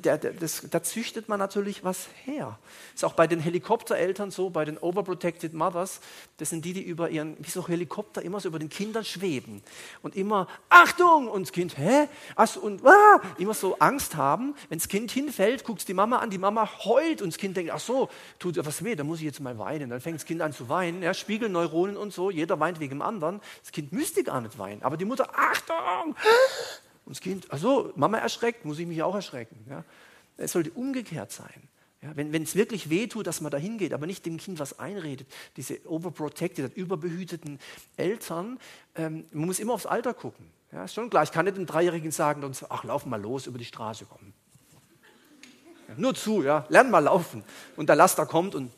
[0.01, 2.57] Da, das, da züchtet man natürlich was her.
[2.93, 5.99] Ist auch bei den Helikoptereltern so, bei den Overprotected Mothers.
[6.37, 9.61] Das sind die, die über ihren, wie so Helikopter immer so über den Kindern schweben
[10.01, 12.07] und immer Achtung und das Kind, hä?
[12.35, 14.55] Ach, und ah, immer so Angst haben.
[14.69, 17.71] Wenn das Kind hinfällt, guckt die Mama an, die Mama heult und das Kind denkt,
[17.71, 19.89] ach so, tut was weh, da muss ich jetzt mal weinen.
[19.89, 22.31] Dann fängt das Kind an zu weinen, ja, Spiegelneuronen und so.
[22.31, 23.41] Jeder weint wegen dem anderen.
[23.61, 26.15] Das Kind müsste gar nicht weinen, aber die Mutter, Achtung!
[27.05, 29.65] Und das Kind, also Mama erschreckt, muss ich mich auch erschrecken.
[29.69, 29.83] Ja?
[30.37, 31.69] Es sollte umgekehrt sein.
[32.01, 34.79] Ja, wenn es wirklich weh tut, dass man da hingeht, aber nicht dem Kind was
[34.79, 37.59] einredet, diese overprotected, überbehüteten
[37.95, 38.57] Eltern,
[38.95, 40.47] ähm, man muss immer aufs Alter gucken.
[40.71, 43.59] Ja, ist schon klar, ich kann nicht einem Dreijährigen sagen, ach, lauf mal los, über
[43.59, 44.33] die Straße kommen.
[45.89, 47.43] Ja, nur zu, ja, lern mal laufen.
[47.75, 48.71] Und der Laster kommt und.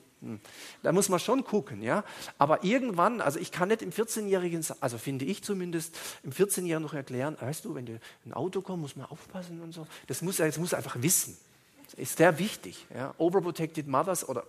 [0.81, 2.03] Da muss man schon gucken, ja.
[2.38, 6.93] Aber irgendwann, also ich kann nicht im 14-Jährigen, also finde ich zumindest, im 14-Jährigen noch
[6.93, 9.88] erklären, weißt du, wenn du ein Auto kommt, muss man aufpassen und so.
[10.07, 11.38] Das muss er, das muss er einfach wissen.
[11.86, 12.86] Das ist sehr wichtig.
[12.93, 13.13] Ja.
[13.17, 14.45] Overprotected Mothers oder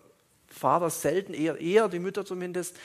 [0.46, 2.76] Fathers selten, eher, eher die Mütter zumindest.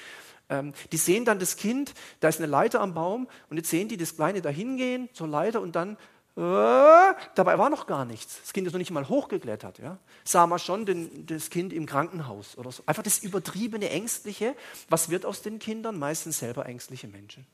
[0.49, 3.87] Ähm, die sehen dann das Kind, da ist eine Leiter am Baum und jetzt sehen
[3.87, 5.97] die das Kleine da hingehen zur Leiter und dann
[6.35, 8.39] äh, dabei war noch gar nichts.
[8.41, 9.79] Das Kind ist noch nicht mal hochgeklettert.
[9.79, 9.97] Ja?
[10.23, 12.83] Sah man schon den, das Kind im Krankenhaus oder so.
[12.85, 14.55] Einfach das übertriebene Ängstliche.
[14.89, 15.99] Was wird aus den Kindern?
[15.99, 17.45] Meistens selber ängstliche Menschen.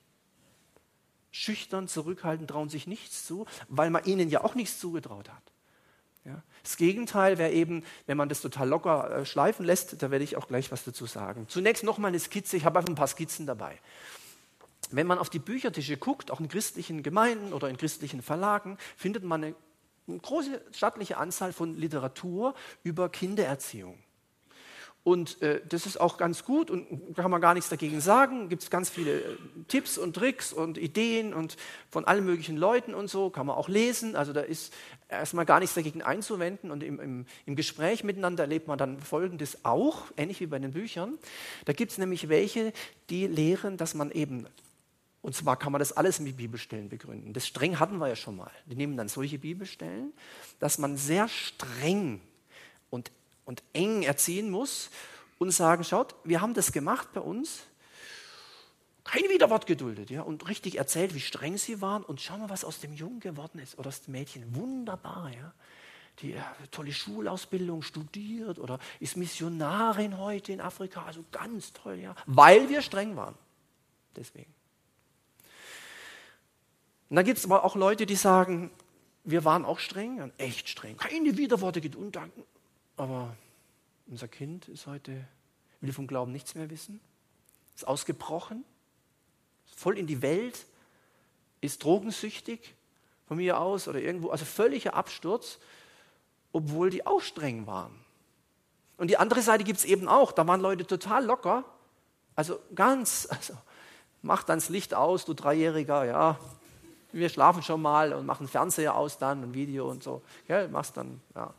[1.32, 5.44] Schüchtern, zurückhaltend, trauen sich nichts zu, weil man ihnen ja auch nichts zugetraut hat.
[6.24, 6.42] Ja?
[6.64, 10.38] Das Gegenteil wäre eben, wenn man das total locker äh, schleifen lässt, da werde ich
[10.38, 11.48] auch gleich was dazu sagen.
[11.48, 13.80] Zunächst noch mal eine Skizze, ich habe einfach ein paar Skizzen dabei.
[14.96, 19.24] Wenn man auf die Büchertische guckt, auch in christlichen Gemeinden oder in christlichen Verlagen, findet
[19.24, 19.56] man eine,
[20.22, 22.54] große stattliche Anzahl von Literatur
[22.84, 23.98] über Kindererziehung.
[25.06, 28.50] Und äh, das ist auch ganz gut und kann man gar nichts dagegen sagen.
[28.50, 31.58] Gibt es ganz viele äh, Tipps und Tricks und Ideen und
[31.92, 34.16] von allen möglichen Leuten und so, kann man auch lesen.
[34.16, 34.74] Also da ist
[35.08, 36.72] erstmal gar nichts dagegen einzuwenden.
[36.72, 40.72] Und im, im, im Gespräch miteinander erlebt man dann Folgendes auch, ähnlich wie bei den
[40.72, 41.20] Büchern.
[41.66, 42.74] Da gibt es nämlich welche,
[43.12, 44.48] die lehren, dass man eben
[45.26, 47.34] und zwar kann man das alles mit Bibelstellen begründen.
[47.34, 48.52] Das streng hatten wir ja schon mal.
[48.68, 50.14] Die nehmen dann solche Bibelstellen,
[50.60, 52.22] dass man sehr streng
[52.92, 53.10] und,
[53.44, 54.92] und eng erziehen muss
[55.40, 57.64] und sagen, schaut, wir haben das gemacht bei uns,
[59.04, 62.64] kein Widerwort geduldet, ja, und richtig erzählt, wie streng sie waren und schau mal, was
[62.64, 64.56] aus dem Jungen geworden ist oder aus dem Mädchen.
[64.56, 65.54] Wunderbar, ja.
[66.20, 71.96] Die ja, äh, tolle Schulausbildung studiert oder ist Missionarin heute in Afrika, also ganz toll,
[71.96, 73.34] ja, weil wir streng waren.
[74.16, 74.55] Deswegen.
[77.10, 78.72] Und dann gibt es aber auch Leute, die sagen,
[79.24, 80.98] wir waren auch streng, echt streng.
[80.98, 82.44] Keine Widerworte geht undanken.
[82.98, 83.36] Aber
[84.08, 85.26] unser Kind ist heute,
[85.82, 87.00] will vom Glauben nichts mehr wissen,
[87.76, 88.63] ist ausgebrochen,
[89.68, 90.65] ist voll in die Welt,
[91.62, 92.76] ist drogensüchtig
[93.28, 95.60] von mir aus oder irgendwo, also völliger Absturz,
[96.52, 97.94] obwohl die auch streng waren.
[98.98, 101.65] Und die andere Seite gibt es eben auch, da waren Leute total locker,
[102.36, 103.54] also ganz, also
[104.22, 106.39] mach dann das Licht aus, du Dreijähriger, ja,
[107.15, 110.21] wir schlafen schon mal und machen Fernseher aus dann und Video und so.
[110.47, 111.54] Ja, machst dann, ja.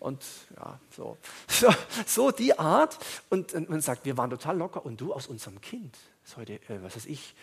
[0.00, 0.24] Und
[0.56, 1.16] ja, so.
[1.48, 1.68] so.
[2.06, 2.98] So, die Art.
[3.30, 6.82] Und, man sagt, wir waren total locker und du aus unserem Kind, ist heute, äh,
[6.82, 7.34] was weiß ich,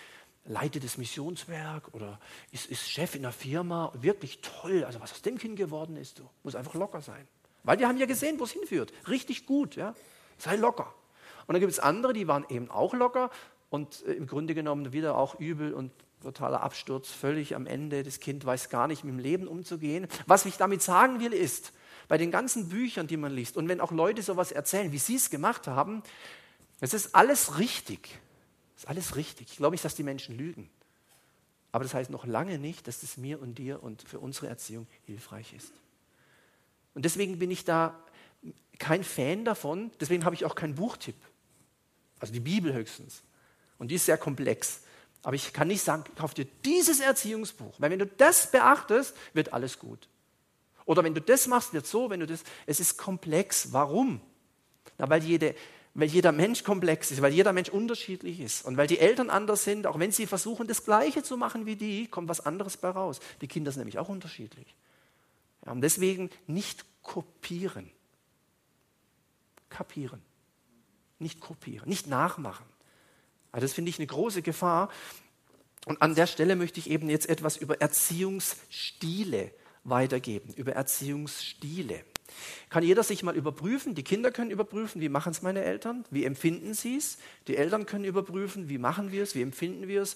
[0.45, 2.19] leitet das Missionswerk oder
[2.51, 4.83] ist, ist Chef in der Firma, wirklich toll.
[4.83, 7.27] Also was aus dem Kind geworden ist, du muss einfach locker sein.
[7.63, 8.91] Weil wir haben ja gesehen, wo es hinführt.
[9.07, 9.95] Richtig gut, ja.
[10.37, 10.93] Sei locker.
[11.47, 13.31] Und dann gibt es andere, die waren eben auch locker
[13.69, 15.91] und äh, im Grunde genommen wieder auch übel und
[16.21, 18.03] totaler Absturz, völlig am Ende.
[18.03, 20.07] Das Kind weiß gar nicht, mit dem Leben umzugehen.
[20.25, 21.73] Was ich damit sagen will, ist,
[22.07, 25.15] bei den ganzen Büchern, die man liest, und wenn auch Leute sowas erzählen, wie sie
[25.15, 26.01] es gemacht haben,
[26.79, 28.19] es ist alles richtig.
[28.75, 29.47] Es ist alles richtig.
[29.51, 30.69] Ich glaube nicht, dass die Menschen lügen.
[31.71, 34.87] Aber das heißt noch lange nicht, dass es mir und dir und für unsere Erziehung
[35.05, 35.71] hilfreich ist.
[36.95, 37.99] Und deswegen bin ich da
[38.79, 39.91] kein Fan davon.
[39.99, 41.15] Deswegen habe ich auch keinen Buchtipp.
[42.19, 43.21] Also die Bibel höchstens.
[43.77, 44.81] Und die ist sehr komplex.
[45.23, 47.75] Aber ich kann nicht sagen, kauf dir dieses Erziehungsbuch.
[47.77, 50.07] Weil wenn du das beachtest, wird alles gut.
[50.85, 52.43] Oder wenn du das machst, wird so, wenn du das.
[52.65, 53.73] Es ist komplex.
[53.73, 54.21] Warum?
[54.97, 55.55] Na, weil, jede,
[55.93, 58.65] weil jeder Mensch komplex ist, weil jeder Mensch unterschiedlich ist.
[58.65, 61.75] Und weil die Eltern anders sind, auch wenn sie versuchen, das Gleiche zu machen wie
[61.75, 63.19] die, kommt was anderes bei raus.
[63.41, 64.75] Die Kinder sind nämlich auch unterschiedlich.
[65.65, 67.91] Ja, und deswegen nicht kopieren.
[69.69, 70.21] Kapieren.
[71.19, 72.65] Nicht kopieren, nicht nachmachen.
[73.51, 74.89] Also das finde ich eine große Gefahr.
[75.85, 79.51] Und an der Stelle möchte ich eben jetzt etwas über Erziehungsstile
[79.83, 82.03] weitergeben, über Erziehungsstile.
[82.69, 83.95] Kann jeder sich mal überprüfen?
[83.95, 86.05] Die Kinder können überprüfen, wie machen es meine Eltern?
[86.11, 87.17] Wie empfinden sie es?
[87.47, 89.35] Die Eltern können überprüfen, wie machen wir es?
[89.35, 90.15] Wie empfinden wir es?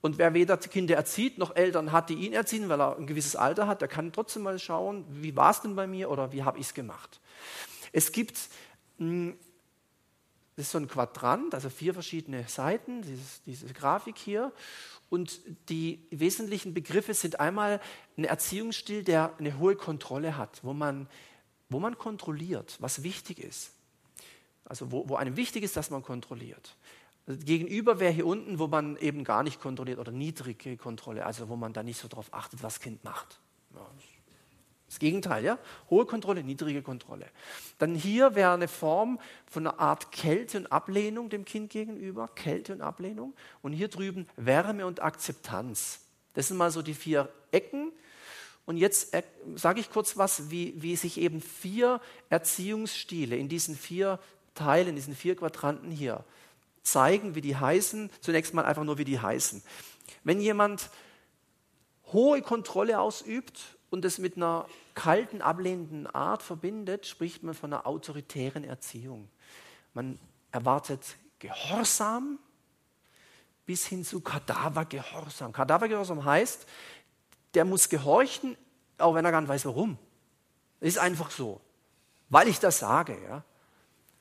[0.00, 3.36] Und wer weder Kinder erzieht, noch Eltern hat, die ihn erziehen, weil er ein gewisses
[3.36, 6.42] Alter hat, der kann trotzdem mal schauen, wie war es denn bei mir oder wie
[6.42, 7.20] habe ich es gemacht.
[7.92, 8.38] Es gibt
[8.98, 9.38] hm,
[10.56, 14.52] das ist so ein Quadrant, also vier verschiedene Seiten, dieses, diese Grafik hier.
[15.10, 17.80] Und die wesentlichen Begriffe sind einmal
[18.16, 21.08] ein Erziehungsstil, der eine hohe Kontrolle hat, wo man,
[21.68, 23.72] wo man kontrolliert, was wichtig ist.
[24.64, 26.76] Also wo, wo einem wichtig ist, dass man kontrolliert.
[27.26, 31.56] Gegenüber wäre hier unten, wo man eben gar nicht kontrolliert oder niedrige Kontrolle, also wo
[31.56, 33.40] man da nicht so drauf achtet, was Kind macht.
[33.74, 33.86] Ja,
[34.94, 35.58] das Gegenteil, ja?
[35.90, 37.26] Hohe Kontrolle, niedrige Kontrolle.
[37.78, 39.18] Dann hier wäre eine Form
[39.50, 43.34] von einer Art Kälte und Ablehnung dem Kind gegenüber, Kälte und Ablehnung.
[43.60, 46.00] Und hier drüben Wärme und Akzeptanz.
[46.34, 47.90] Das sind mal so die vier Ecken.
[48.66, 49.16] Und jetzt
[49.56, 54.20] sage ich kurz was, wie, wie sich eben vier Erziehungsstile in diesen vier
[54.54, 56.24] Teilen, in diesen vier Quadranten hier
[56.84, 58.10] zeigen, wie die heißen.
[58.20, 59.60] Zunächst mal einfach nur, wie die heißen.
[60.22, 60.88] Wenn jemand
[62.12, 67.86] hohe Kontrolle ausübt und es mit einer kalten, ablehnenden Art verbindet, spricht man von einer
[67.86, 69.28] autoritären Erziehung.
[69.92, 70.18] Man
[70.50, 72.40] erwartet Gehorsam
[73.66, 75.52] bis hin zu Kadavergehorsam.
[75.52, 76.66] Kadavergehorsam heißt,
[77.54, 78.56] der muss gehorchen,
[78.98, 79.96] auch wenn er gar nicht weiß, warum.
[80.80, 81.60] Ist einfach so.
[82.30, 83.44] Weil ich das sage, ja.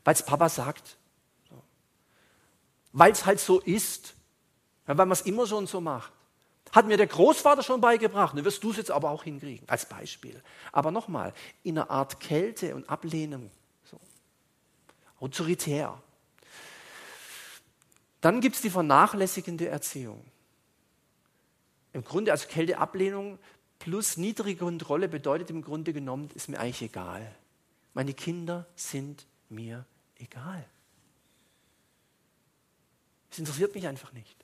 [0.04, 0.98] Weil es Papa sagt.
[2.92, 4.14] Weil es halt so ist.
[4.88, 6.13] Ja, weil man es immer schon so macht.
[6.74, 9.88] Hat mir der Großvater schon beigebracht, dann wirst du es jetzt aber auch hinkriegen, als
[9.88, 10.42] Beispiel.
[10.72, 11.32] Aber nochmal,
[11.62, 13.52] in einer Art Kälte und Ablehnung.
[13.86, 14.00] So.
[15.20, 16.02] Autoritär.
[18.22, 20.26] Dann gibt es die vernachlässigende Erziehung.
[21.94, 23.38] Im Grunde, also Kälte, Ablehnung
[23.78, 27.36] plus niedrige Kontrolle bedeutet im Grunde genommen, ist mir eigentlich egal.
[27.94, 29.86] Meine Kinder sind mir
[30.18, 30.66] egal.
[33.30, 34.43] Es interessiert mich einfach nicht.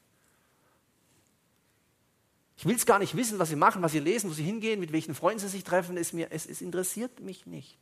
[2.60, 4.82] Ich will es gar nicht wissen, was sie machen, was sie lesen, wo sie hingehen,
[4.82, 5.96] mit welchen Freunden sie sich treffen.
[5.96, 7.80] Es, mir, es, es interessiert mich nicht.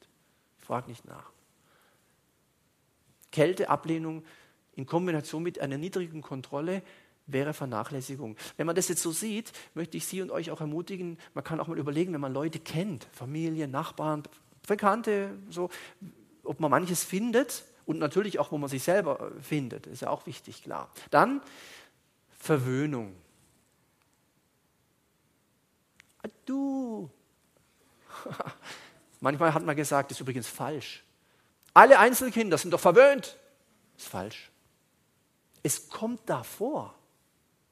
[0.59, 1.31] Ich frage nicht nach.
[3.31, 4.23] Kälte, Ablehnung
[4.75, 6.83] in Kombination mit einer niedrigen Kontrolle
[7.25, 8.37] wäre Vernachlässigung.
[8.55, 11.59] Wenn man das jetzt so sieht, möchte ich Sie und euch auch ermutigen, man kann
[11.59, 14.21] auch mal überlegen, wenn man Leute kennt, Familie, Nachbarn,
[14.67, 15.71] Bekannte, so,
[16.43, 20.27] ob man manches findet und natürlich auch, wo man sich selber findet, ist ja auch
[20.27, 20.91] wichtig, klar.
[21.09, 21.41] Dann
[22.37, 23.15] Verwöhnung.
[26.47, 27.12] Du.
[29.19, 31.03] Manchmal hat man gesagt, das ist übrigens falsch.
[31.73, 33.38] Alle Einzelkinder sind doch verwöhnt.
[33.95, 34.49] Das ist falsch.
[35.62, 36.95] Es kommt davor.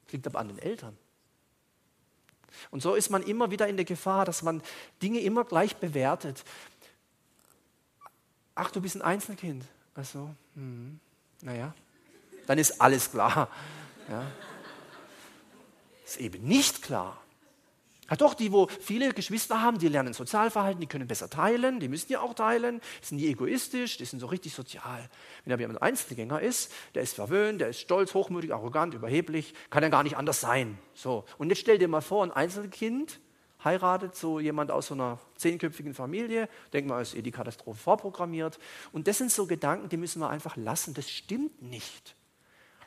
[0.04, 0.96] Das liegt aber an den Eltern.
[2.70, 4.62] Und so ist man immer wieder in der Gefahr, dass man
[5.02, 6.44] Dinge immer gleich bewertet.
[8.54, 9.64] Ach, du bist ein Einzelkind.
[9.94, 11.00] Also, hm,
[11.42, 11.74] naja,
[12.46, 13.48] dann ist alles klar.
[14.08, 14.30] Ja.
[16.04, 17.20] Ist eben nicht klar.
[18.08, 21.88] Ja doch, die, wo viele Geschwister haben, die lernen Sozialverhalten, die können besser teilen, die
[21.88, 25.08] müssen ja auch teilen, sind nie egoistisch, die sind so richtig sozial.
[25.44, 29.82] Wenn aber jemand Einzelgänger ist, der ist verwöhnt, der ist stolz, hochmütig, arrogant, überheblich, kann
[29.82, 30.78] er gar nicht anders sein.
[30.94, 31.24] So.
[31.38, 33.20] Und jetzt stell dir mal vor, ein Einzelkind
[33.64, 38.58] heiratet so jemand aus so einer zehnköpfigen Familie, denkt man, ist eh die Katastrophe vorprogrammiert.
[38.92, 40.94] Und das sind so Gedanken, die müssen wir einfach lassen.
[40.94, 42.15] Das stimmt nicht.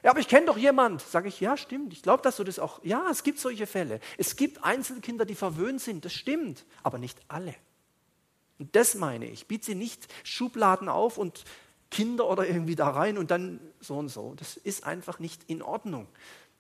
[0.04, 1.02] Ja, aber ich kenne doch jemand.
[1.02, 1.94] Sage ich, ja, stimmt.
[1.94, 2.84] Ich glaube, dass du das auch.
[2.84, 4.00] Ja, es gibt solche Fälle.
[4.18, 6.06] Es gibt Einzelkinder, die verwöhnt sind.
[6.06, 6.66] Das stimmt.
[6.84, 7.54] Aber nicht alle.
[8.60, 9.48] Und das meine ich.
[9.48, 11.44] Biete sie nicht Schubladen auf und
[11.92, 14.36] Kinder oder irgendwie da rein und dann so und so.
[14.36, 16.08] Das ist einfach nicht in Ordnung.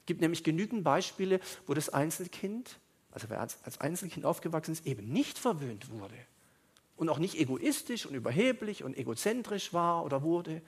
[0.01, 2.79] Es gibt nämlich genügend Beispiele, wo das Einzelkind,
[3.11, 6.15] also wer als Einzelkind aufgewachsen ist, eben nicht verwöhnt wurde
[6.99, 10.61] und auch nicht egoistisch und überheblich und egozentrisch war oder wurde.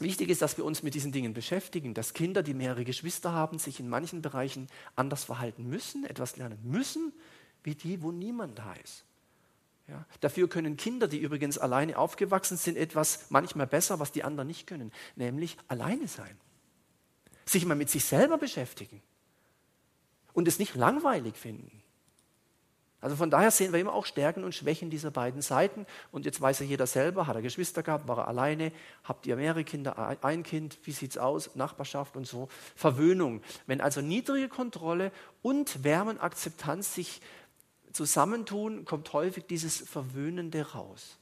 [0.00, 3.58] Wichtig ist, dass wir uns mit diesen Dingen beschäftigen, dass Kinder, die mehrere Geschwister haben,
[3.58, 7.12] sich in manchen Bereichen anders verhalten müssen, etwas lernen müssen,
[7.62, 9.04] wie die, wo niemand da ist.
[9.86, 14.48] Ja, dafür können Kinder, die übrigens alleine aufgewachsen sind, etwas manchmal besser, was die anderen
[14.48, 16.36] nicht können, nämlich alleine sein.
[17.44, 19.02] Sich mal mit sich selber beschäftigen
[20.32, 21.83] und es nicht langweilig finden.
[23.04, 25.84] Also von daher sehen wir immer auch Stärken und Schwächen dieser beiden Seiten.
[26.10, 29.36] Und jetzt weiß ja jeder selber, hat er Geschwister gehabt, war er alleine, habt ihr
[29.36, 32.48] mehrere Kinder, ein Kind, wie sieht es aus, Nachbarschaft und so.
[32.74, 33.42] Verwöhnung.
[33.66, 35.12] Wenn also niedrige Kontrolle
[35.42, 37.20] und Wärmenakzeptanz sich
[37.92, 41.18] zusammentun, kommt häufig dieses Verwöhnende raus.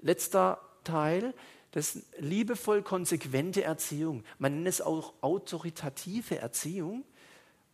[0.00, 1.34] Letzter Teil,
[1.72, 4.24] das liebevoll konsequente Erziehung.
[4.38, 7.04] Man nennt es auch autoritative Erziehung.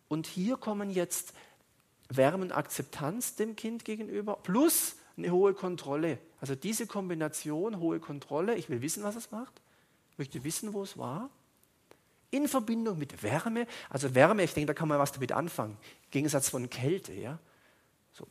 [0.08, 1.32] Und hier kommen jetzt
[2.11, 6.18] Wärmen, Akzeptanz dem Kind gegenüber plus eine hohe Kontrolle.
[6.40, 9.61] Also diese Kombination, hohe Kontrolle, ich will wissen, was es macht,
[10.16, 11.31] möchte wissen, wo es war,
[12.31, 13.66] in Verbindung mit Wärme.
[13.88, 15.77] Also Wärme, ich denke, da kann man was damit anfangen.
[16.05, 17.38] Im Gegensatz von Kälte, ja.
[18.12, 18.27] So,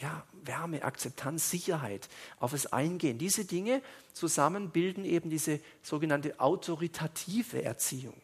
[0.00, 3.18] ja, Wärme, Akzeptanz, Sicherheit, auf es eingehen.
[3.18, 8.16] Diese Dinge zusammen bilden eben diese sogenannte autoritative Erziehung.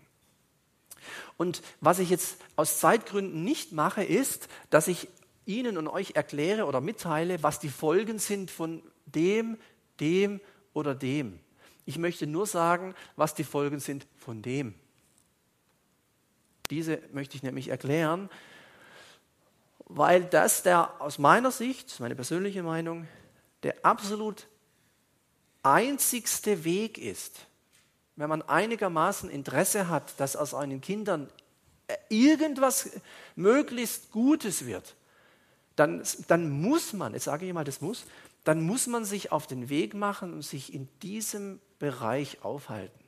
[1.37, 5.09] Und was ich jetzt aus Zeitgründen nicht mache, ist, dass ich
[5.47, 9.59] Ihnen und euch erkläre oder mitteile, was die Folgen sind von dem,
[10.01, 10.41] dem
[10.73, 11.39] oder dem.
[11.87, 14.75] Ich möchte nur sagen, was die Folgen sind von dem.
[16.71, 18.31] Diese möchte ich nämlich erklären,
[19.87, 23.07] weil das der aus meiner Sicht, meine persönliche Meinung,
[23.63, 24.49] der absolut
[25.63, 27.47] einzigste Weg ist,
[28.17, 31.29] wenn man einigermaßen Interesse hat, dass aus seinen Kindern
[32.09, 32.91] irgendwas
[33.37, 34.95] möglichst Gutes wird,
[35.77, 38.05] dann, dann muss man, jetzt sage ich mal, das muss,
[38.45, 42.99] dann muss man sich auf den Weg machen und sich in diesem Bereich aufhalten.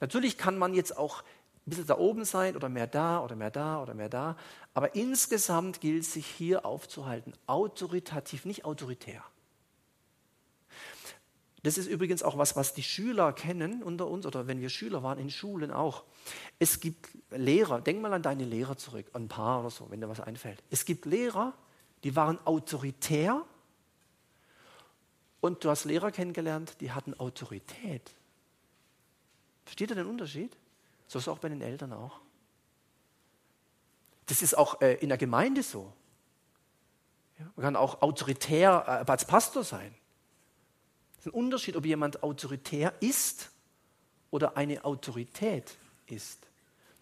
[0.00, 3.50] Natürlich kann man jetzt auch ein bisschen da oben sein oder mehr da oder mehr
[3.50, 4.36] da oder mehr da,
[4.74, 9.24] aber insgesamt gilt sich hier aufzuhalten, autoritativ, nicht autoritär.
[11.64, 15.02] Das ist übrigens auch was, was die Schüler kennen unter uns oder wenn wir Schüler
[15.02, 16.04] waren in Schulen auch.
[16.58, 20.08] Es gibt Lehrer, denk mal an deine Lehrer zurück, ein paar oder so, wenn dir
[20.10, 20.62] was einfällt.
[20.68, 21.54] Es gibt Lehrer,
[22.04, 23.46] die waren autoritär
[25.40, 28.12] und du hast Lehrer kennengelernt, die hatten Autorität.
[29.64, 30.54] Versteht ihr den Unterschied?
[31.06, 32.20] So ist es auch bei den Eltern auch.
[34.26, 35.90] Das ist auch äh, in der Gemeinde so.
[37.56, 39.94] Man kann auch autoritär äh, als Pastor sein.
[41.24, 43.48] Es ist ein Unterschied, ob jemand autoritär ist
[44.30, 46.38] oder eine Autorität ist.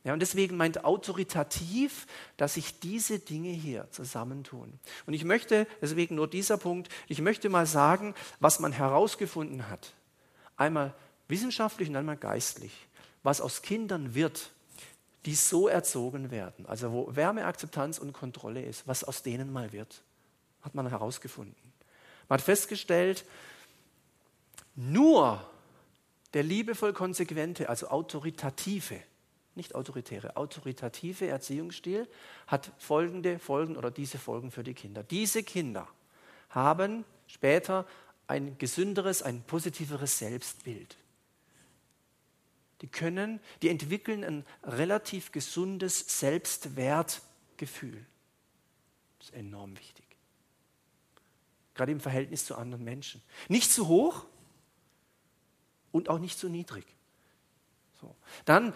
[0.05, 2.07] Ja, und deswegen meint autoritativ,
[2.37, 4.79] dass sich diese Dinge hier zusammentun.
[5.07, 9.93] Und ich möchte, deswegen nur dieser Punkt, ich möchte mal sagen, was man herausgefunden hat.
[10.57, 10.95] Einmal
[11.27, 12.87] wissenschaftlich und einmal geistlich.
[13.25, 14.51] Was aus Kindern wird,
[15.27, 20.05] die so erzogen werden, also wo Wärmeakzeptanz und Kontrolle ist, was aus denen mal wird,
[20.61, 21.57] hat man herausgefunden.
[22.29, 23.25] Man hat festgestellt,
[24.75, 25.49] nur
[26.35, 29.01] der liebevoll konsequente, also autoritative,
[29.55, 32.09] nicht autoritäre, autoritative Erziehungsstil
[32.47, 35.03] hat folgende Folgen oder diese Folgen für die Kinder.
[35.03, 35.87] Diese Kinder
[36.49, 37.87] haben später
[38.27, 40.97] ein gesünderes, ein positiveres Selbstbild.
[42.81, 48.05] Die können, die entwickeln ein relativ gesundes Selbstwertgefühl.
[49.19, 50.05] Das ist enorm wichtig.
[51.75, 53.23] Gerade im Verhältnis zu anderen Menschen.
[53.49, 54.27] Nicht zu hoch,
[55.93, 56.85] und auch nicht zu niedrig.
[58.01, 58.15] So.
[58.45, 58.73] Dann,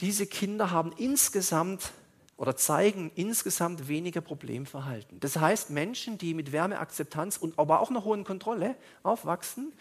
[0.00, 1.92] diese Kinder haben insgesamt
[2.36, 5.20] oder zeigen insgesamt weniger Problemverhalten.
[5.20, 9.74] Das heißt, Menschen, die mit Wärmeakzeptanz und aber auch einer hohen Kontrolle aufwachsen,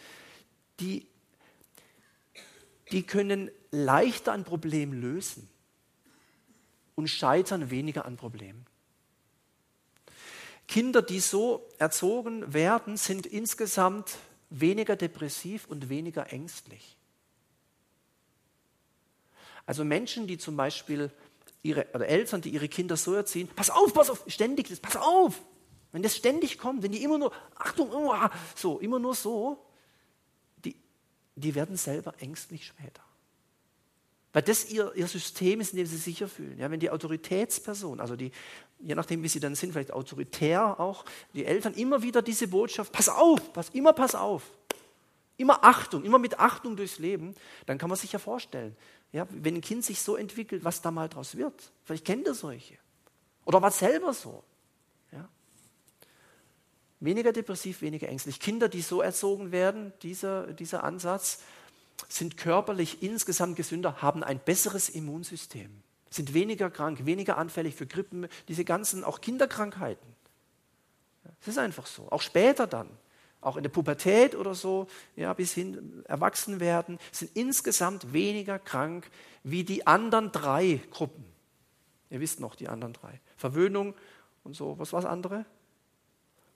[0.82, 1.08] die,
[2.92, 5.50] die können leichter ein Problem lösen
[6.96, 8.66] und scheitern weniger an Problemen.
[10.68, 14.18] Kinder, die so erzogen werden, sind insgesamt
[14.50, 16.98] weniger depressiv und weniger ängstlich.
[19.66, 21.12] Also Menschen, die zum Beispiel
[21.62, 24.98] ihre oder Eltern, die ihre Kinder so erziehen, pass auf, pass auf, ständig, das, pass
[24.98, 25.40] auf.
[25.92, 28.16] Wenn das ständig kommt, wenn die immer nur, Achtung, oh,
[28.56, 29.66] so, immer nur so,
[30.58, 30.76] die,
[31.36, 33.04] die werden selber ängstlich später.
[34.32, 36.60] Weil das ihr, ihr System ist, in dem sie sich sicher fühlen.
[36.60, 38.32] Ja, wenn die Autoritätsperson, also die,
[38.80, 41.04] je nachdem, wie sie dann sind, vielleicht autoritär auch,
[41.34, 44.44] die Eltern immer wieder diese Botschaft, pass auf, pass, immer pass auf.
[45.38, 47.34] immer Achtung, immer mit Achtung durchs Leben,
[47.66, 48.76] dann kann man sich ja vorstellen,
[49.12, 51.72] ja, wenn ein Kind sich so entwickelt, was da mal draus wird.
[51.84, 52.78] Vielleicht kennt ihr solche.
[53.46, 54.44] Oder war selber so.
[55.12, 55.28] Ja.
[57.00, 58.40] Weniger depressiv, weniger ängstlich.
[58.40, 61.42] Kinder, die so erzogen werden, dieser, dieser Ansatz,
[62.08, 65.70] sind körperlich insgesamt gesünder, haben ein besseres Immunsystem,
[66.10, 70.16] sind weniger krank, weniger anfällig für Grippen, diese ganzen auch Kinderkrankheiten.
[71.42, 72.08] Es ist einfach so.
[72.10, 72.90] Auch später dann,
[73.42, 79.10] auch in der Pubertät oder so, ja, bis hin erwachsen werden, sind insgesamt weniger krank
[79.44, 81.24] wie die anderen drei Gruppen.
[82.10, 83.20] Ihr wisst noch die anderen drei.
[83.38, 83.94] Verwöhnung
[84.44, 84.78] und so.
[84.80, 85.46] Was war das andere?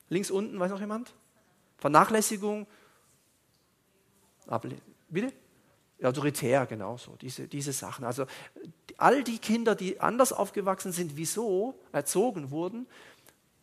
[0.08, 1.14] Links unten, weiß noch jemand?
[1.78, 2.66] Vernachlässigung.
[5.14, 5.32] Bitte?
[6.02, 7.16] Autoritär, genau so.
[7.20, 8.04] Diese, diese Sachen.
[8.04, 8.26] Also
[8.98, 12.86] all die Kinder, die anders aufgewachsen sind, wieso erzogen wurden,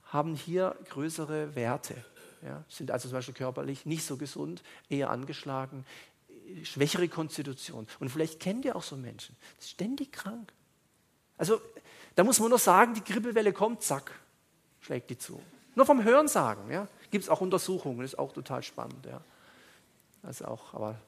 [0.05, 1.93] haben hier größere Werte.
[2.41, 5.85] Ja, sind also zum Beispiel körperlich nicht so gesund, eher angeschlagen,
[6.63, 7.87] schwächere Konstitution.
[7.99, 10.51] Und vielleicht kennt ihr auch so Menschen, ständig krank.
[11.37, 11.61] Also
[12.15, 14.11] da muss man nur sagen, die Grippewelle kommt, zack,
[14.79, 15.39] schlägt die zu.
[15.75, 16.87] Nur vom Hören sagen, ja.
[17.11, 19.21] Gibt es auch Untersuchungen, ist auch total spannend, ja.
[20.23, 20.99] Also auch, aber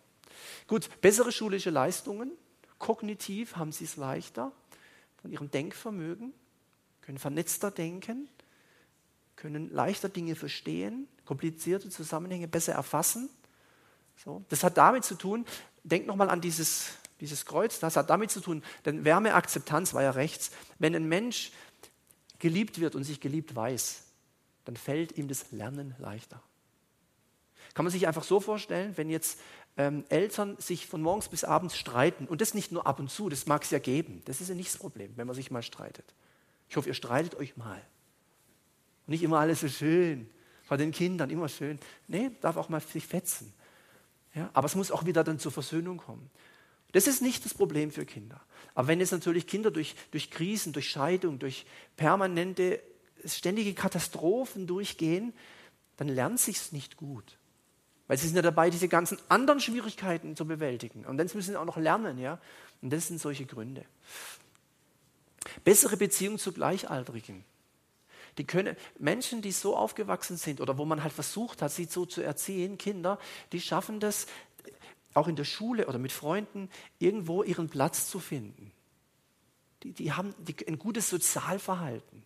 [0.68, 2.32] gut, bessere schulische Leistungen,
[2.80, 4.52] kognitiv haben sie es leichter
[5.22, 6.34] von ihrem Denkvermögen,
[7.02, 8.30] können vernetzter denken,
[9.36, 13.30] können leichter Dinge verstehen, komplizierte Zusammenhänge besser erfassen.
[14.24, 15.46] So, das hat damit zu tun,
[15.84, 20.12] denkt nochmal an dieses, dieses Kreuz, das hat damit zu tun, denn Wärmeakzeptanz war ja
[20.12, 20.52] rechts.
[20.80, 21.52] Wenn ein Mensch
[22.40, 24.04] geliebt wird und sich geliebt weiß,
[24.66, 26.42] dann fällt ihm das Lernen leichter.
[27.74, 29.40] Kann man sich einfach so vorstellen, wenn jetzt
[29.78, 33.30] ähm, Eltern sich von morgens bis abends streiten und das nicht nur ab und zu,
[33.30, 35.64] das mag es ja geben, das ist ja nicht das Problem, wenn man sich mal
[35.64, 36.14] streitet.
[36.70, 37.82] Ich hoffe, ihr streitet euch mal.
[39.06, 40.30] Und nicht immer alles so schön,
[40.74, 41.78] bei den Kindern immer schön.
[42.08, 43.54] Nee, darf auch mal sich fetzen.
[44.34, 46.32] Ja, aber es muss auch wieder dann zur Versöhnung kommen.
[46.94, 48.42] Das ist nicht das Problem für Kinder.
[48.74, 52.82] Aber wenn jetzt natürlich Kinder durch, durch Krisen, durch Scheidung, durch permanente,
[53.24, 55.34] ständige Katastrophen durchgehen,
[55.98, 57.38] dann lernt sich es nicht gut.
[58.08, 61.06] Weil sie sind ja dabei, diese ganzen anderen Schwierigkeiten zu bewältigen.
[61.06, 62.40] Und dann müssen sie auch noch lernen, ja.
[62.82, 63.86] Und das sind solche Gründe.
[65.64, 67.46] Bessere Beziehung zu Gleichaltrigen.
[68.38, 72.06] Die können, Menschen, die so aufgewachsen sind oder wo man halt versucht hat, sie so
[72.06, 73.20] zu erziehen, Kinder,
[73.52, 74.26] die schaffen das
[75.14, 78.72] auch in der Schule oder mit Freunden irgendwo ihren Platz zu finden.
[79.84, 82.24] Die, die haben die, ein gutes Sozialverhalten.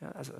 [0.00, 0.32] Ja, also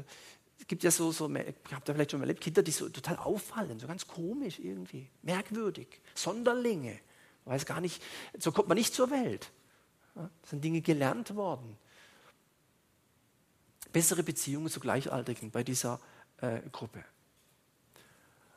[0.64, 3.78] es gibt ja so, so habe da vielleicht schon erlebt, Kinder, die so total auffallen,
[3.78, 6.98] so ganz komisch irgendwie, merkwürdig, Sonderlinge.
[7.44, 8.02] weiß gar nicht,
[8.38, 9.50] so kommt man nicht zur Welt.
[10.14, 11.76] Das sind Dinge gelernt worden
[13.94, 16.00] bessere Beziehungen zu Gleichaltrigen bei dieser
[16.38, 17.02] äh, Gruppe.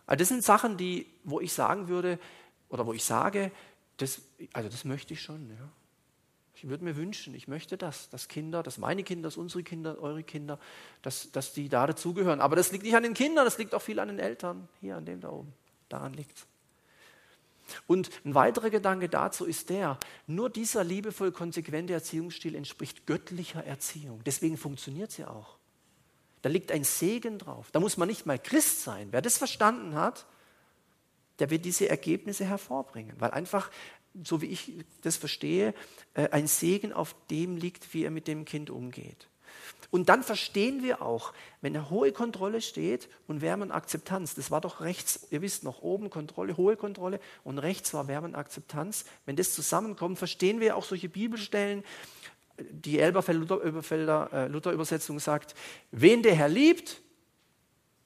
[0.05, 2.19] Also das sind Sachen, die, wo ich sagen würde,
[2.69, 3.51] oder wo ich sage,
[3.97, 5.49] das, also das möchte ich schon.
[5.51, 5.69] Ja.
[6.57, 10.01] Ich würde mir wünschen, ich möchte das, dass Kinder, dass meine Kinder, dass unsere Kinder,
[10.01, 10.57] eure Kinder,
[11.03, 12.41] dass, dass die da dazugehören.
[12.41, 14.95] Aber das liegt nicht an den Kindern, das liegt auch viel an den Eltern, hier
[14.95, 15.53] an dem da oben.
[15.87, 16.47] Daran liegt es.
[17.85, 24.21] Und ein weiterer Gedanke dazu ist der, nur dieser liebevoll konsequente Erziehungsstil entspricht göttlicher Erziehung.
[24.25, 25.57] Deswegen funktioniert sie auch.
[26.41, 27.69] Da liegt ein Segen drauf.
[27.71, 29.09] Da muss man nicht mal Christ sein.
[29.11, 30.25] Wer das verstanden hat,
[31.39, 33.69] der wird diese Ergebnisse hervorbringen, weil einfach,
[34.23, 35.73] so wie ich das verstehe,
[36.13, 39.27] äh, ein Segen auf dem liegt, wie er mit dem Kind umgeht.
[39.89, 44.51] Und dann verstehen wir auch, wenn eine hohe Kontrolle steht und Wärme und Akzeptanz, das
[44.51, 48.35] war doch rechts, ihr wisst noch, oben Kontrolle, hohe Kontrolle und rechts war Wärme und
[48.35, 49.05] Akzeptanz.
[49.25, 51.83] Wenn das zusammenkommt, verstehen wir auch solche Bibelstellen.
[52.59, 55.55] Die Elberfelder äh, Luther-Übersetzung sagt,
[55.91, 57.01] wen der Herr liebt,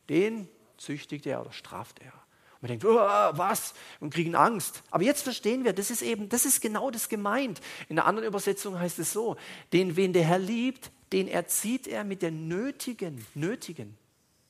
[0.10, 2.14] den züchtigt er oder straft er.
[2.62, 3.74] Man denkt, oh, was?
[4.00, 4.84] Und kriegen Angst.
[4.92, 7.60] Aber jetzt verstehen wir, das ist eben, das ist genau das gemeint.
[7.90, 9.36] In der anderen Übersetzung heißt es so,
[9.74, 13.98] den, wen der Herr liebt, den erzieht er mit der nötigen, nötigen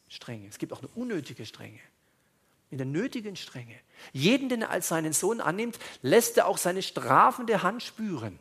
[0.09, 0.47] Strenge.
[0.47, 1.80] Es gibt auch eine unnötige Strenge.
[2.70, 3.76] Mit der nötigen Strenge.
[4.12, 8.38] Jeden, den er als seinen Sohn annimmt, lässt er auch seine strafende Hand spüren.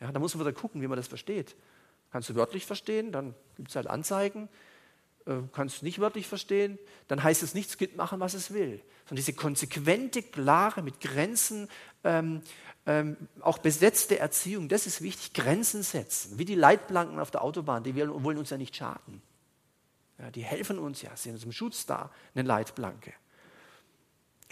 [0.00, 1.54] Ja, da muss man wieder gucken, wie man das versteht.
[2.10, 4.48] Kannst du wörtlich verstehen, dann gibt es halt Anzeigen.
[5.26, 8.52] Äh, kannst du nicht wörtlich verstehen, dann heißt es nicht, es geht machen, was es
[8.52, 8.82] will.
[9.04, 11.68] Sondern diese konsequente, klare, mit Grenzen
[12.04, 12.42] ähm,
[12.86, 16.38] ähm, auch besetzte Erziehung, das ist wichtig, Grenzen setzen.
[16.38, 19.22] Wie die Leitplanken auf der Autobahn, die wollen uns ja nicht schaden.
[20.18, 23.12] Ja, die helfen uns ja, sind uns im Schutz da, eine Leitplanke.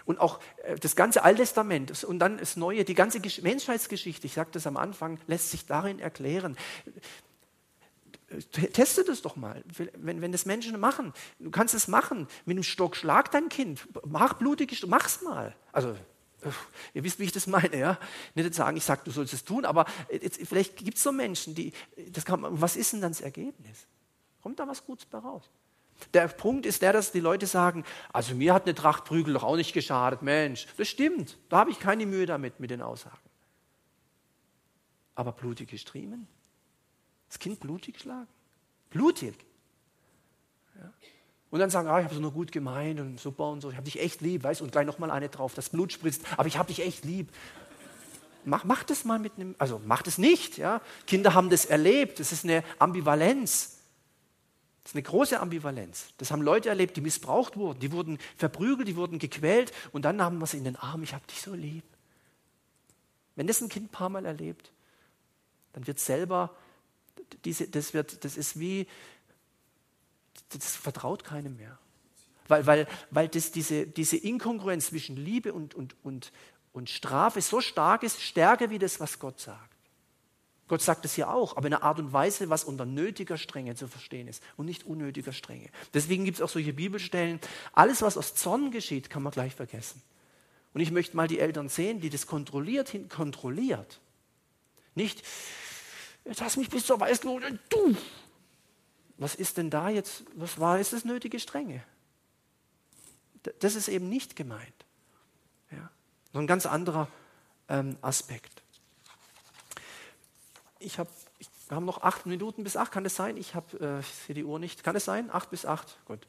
[0.05, 4.53] Und auch äh, das ganze Alttestament und dann das Neue, die ganze Menschheitsgeschichte, ich sagte
[4.55, 6.57] das am Anfang, lässt sich darin erklären.
[8.73, 9.63] Teste das doch mal,
[9.97, 11.13] wenn, wenn das Menschen machen.
[11.39, 12.29] Du kannst es machen.
[12.45, 13.87] Mit dem Stock schlag dein Kind.
[14.07, 15.55] Mach blutige Stock, mach's mal.
[15.73, 15.95] Also,
[16.95, 17.99] ihr wisst, wie ich das meine, ja?
[18.35, 21.55] Nicht sagen, ich sage, du sollst es tun, aber jetzt, vielleicht gibt es so Menschen,
[21.55, 21.73] die,
[22.11, 23.87] das kann, was ist denn dann das Ergebnis?
[24.43, 25.51] Kommt da was Gutes bei raus?
[26.15, 29.45] Der Punkt ist der, dass die Leute sagen, also mir hat eine Tracht Prügel doch
[29.45, 30.67] auch nicht geschadet, Mensch.
[30.77, 33.19] Das stimmt, da habe ich keine Mühe damit, mit den Aussagen.
[35.15, 36.27] Aber blutige Striemen?
[37.33, 38.29] Das Kind blutig schlagen?
[38.91, 39.35] Blutig.
[40.79, 40.93] Ja.
[41.51, 43.77] Und dann sagen, ah, ich habe es nur gut gemeint und super und so, ich
[43.77, 46.59] habe dich echt lieb, weißt und gleich nochmal eine drauf, das Blut spritzt, aber ich
[46.59, 47.33] habe dich echt lieb.
[48.45, 50.59] Mach, mach das mal mit einem, also mach das nicht.
[50.59, 50.83] Ja.
[51.07, 53.79] Kinder haben das erlebt, das ist eine Ambivalenz.
[54.83, 56.13] Das ist eine große Ambivalenz.
[56.19, 60.21] Das haben Leute erlebt, die missbraucht wurden, die wurden verprügelt, die wurden gequält und dann
[60.21, 61.85] haben wir sie in den Arm, ich habe dich so lieb.
[63.37, 64.71] Wenn das ein Kind ein paar Mal erlebt,
[65.73, 66.55] dann wird selber
[67.45, 68.87] diese, das, wird, das ist wie,
[70.51, 71.79] das vertraut keinem mehr.
[72.49, 76.33] Weil, weil, weil das, diese, diese Inkongruenz zwischen Liebe und, und, und,
[76.73, 79.73] und Strafe so stark ist, stärker wie das, was Gott sagt.
[80.69, 83.75] Gott sagt es ja auch, aber in einer Art und Weise, was unter nötiger Strenge
[83.75, 85.69] zu verstehen ist und nicht unnötiger Strenge.
[85.93, 87.41] Deswegen gibt es auch solche Bibelstellen.
[87.75, 90.01] Alles, was aus Zorn geschieht, kann man gleich vergessen.
[90.73, 94.01] Und ich möchte mal die Eltern sehen, die das kontrolliert, hin, kontrolliert.
[94.95, 95.23] Nicht,
[96.25, 97.43] Jetzt hast du mich bis zur Weißglut.
[97.69, 97.97] Du!
[99.19, 100.25] Was ist denn da jetzt?
[100.35, 101.83] Was war jetzt das nötige Strenge?
[103.59, 104.85] Das ist eben nicht gemeint.
[105.71, 105.91] Ja.
[106.33, 107.09] So ein ganz anderer
[107.69, 108.63] ähm, Aspekt.
[110.79, 111.11] Ich habe,
[111.69, 113.37] wir haben noch acht Minuten bis acht, kann es sein?
[113.37, 114.83] Ich habe, äh, sehe die Uhr nicht.
[114.85, 115.31] Kann es sein?
[115.31, 115.99] Acht bis acht?
[116.07, 116.27] Gut.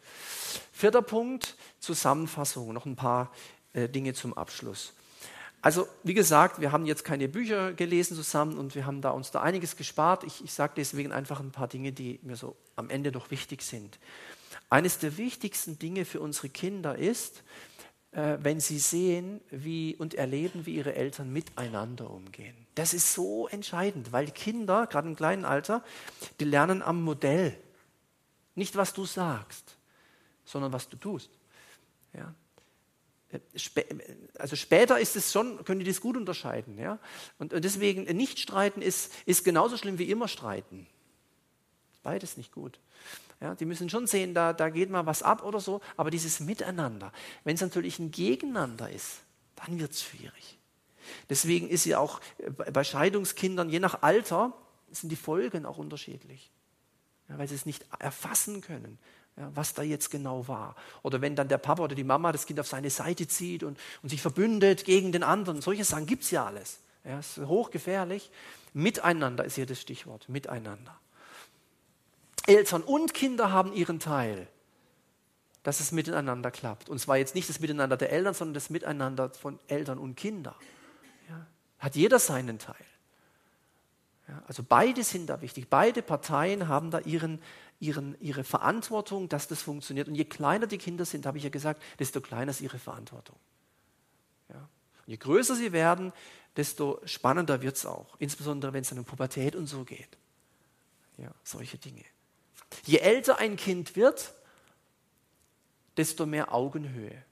[0.72, 2.74] Vierter Punkt, Zusammenfassung.
[2.74, 3.32] Noch ein paar
[3.74, 4.94] äh, Dinge zum Abschluss.
[5.64, 9.32] Also, wie gesagt, wir haben jetzt keine Bücher gelesen zusammen und wir haben da uns
[9.32, 10.26] da einiges gespart.
[10.26, 13.62] Ich, ich sage deswegen einfach ein paar Dinge, die mir so am Ende noch wichtig
[13.62, 13.98] sind.
[14.70, 17.44] Eines der wichtigsten Dinge für unsere Kinder ist,
[18.12, 22.58] äh, wenn sie sehen wie, und erleben, wie ihre Eltern miteinander umgehen.
[22.76, 25.82] Das ist so entscheidend, weil Kinder, gerade im kleinen Alter,
[26.42, 27.58] die lernen am Modell.
[28.56, 29.78] Nicht, was du sagst,
[30.44, 31.30] sondern was du tust.
[32.12, 32.36] Ja?
[34.38, 36.78] Also später ist es schon, können die das gut unterscheiden.
[36.78, 37.00] Ja?
[37.40, 40.88] Und, und deswegen nicht streiten ist, ist genauso schlimm wie immer streiten.
[42.04, 42.80] Beides nicht gut.
[43.42, 46.40] Ja, die müssen schon sehen, da, da geht mal was ab oder so, aber dieses
[46.40, 47.12] Miteinander,
[47.44, 49.22] wenn es natürlich ein Gegeneinander ist,
[49.56, 50.58] dann wird es schwierig.
[51.30, 52.22] Deswegen ist ja auch
[52.72, 54.54] bei Scheidungskindern, je nach Alter,
[54.92, 56.52] sind die Folgen auch unterschiedlich.
[57.28, 58.98] Ja, weil sie es nicht erfassen können
[59.38, 60.76] ja, was da jetzt genau war.
[61.02, 63.80] Oder wenn dann der Papa oder die Mama das Kind auf seine Seite zieht und,
[64.02, 65.62] und sich verbündet gegen den anderen.
[65.62, 66.80] Solche Sachen gibt es ja alles.
[67.04, 68.32] Ja, ist hochgefährlich.
[68.74, 70.30] Miteinander ist hier das Stichwort.
[70.30, 70.96] Miteinander.
[72.46, 74.48] Eltern und Kinder haben ihren Teil,
[75.64, 76.90] dass es miteinander klappt.
[76.90, 80.56] Und zwar jetzt nicht das Miteinander der Eltern, sondern das Miteinander von Eltern und Kindern.
[81.30, 81.46] Ja,
[81.80, 82.76] hat jeder seinen Teil.
[84.28, 85.70] Ja, also beide sind da wichtig.
[85.70, 87.42] Beide Parteien haben da ihren,
[87.80, 90.08] ihren, ihre Verantwortung, dass das funktioniert.
[90.08, 93.38] Und je kleiner die Kinder sind, habe ich ja gesagt, desto kleiner ist ihre Verantwortung.
[94.50, 94.56] Ja.
[94.60, 96.14] Und je größer sie werden,
[96.56, 98.16] desto spannender wird es auch.
[98.20, 100.18] Insbesondere wenn es dann um Pubertät und so geht.
[101.18, 102.04] Ja, solche Dinge.
[102.86, 104.34] Je älter ein Kind wird,
[105.98, 107.24] desto mehr Augenhöhe.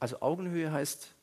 [0.00, 1.14] Also Augenhöhe heißt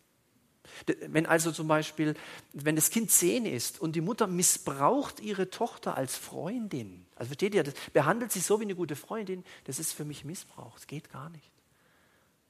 [1.07, 2.15] wenn also zum Beispiel,
[2.53, 7.53] wenn das Kind zehn ist und die Mutter missbraucht ihre Tochter als Freundin, also versteht
[7.53, 10.88] ihr, das behandelt sie so wie eine gute Freundin, das ist für mich Missbrauch, das
[10.88, 11.51] geht gar nicht.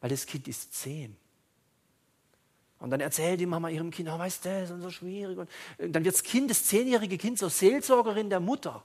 [0.02, 1.16] Weil das Kind ist zehn.
[2.80, 5.38] Und dann erzählt die Mama ihrem Kind, oh, weißt du, das ist so schwierig.
[5.38, 8.84] Und dann wird das Kind, das zehnjährige Kind, zur Seelsorgerin der Mutter.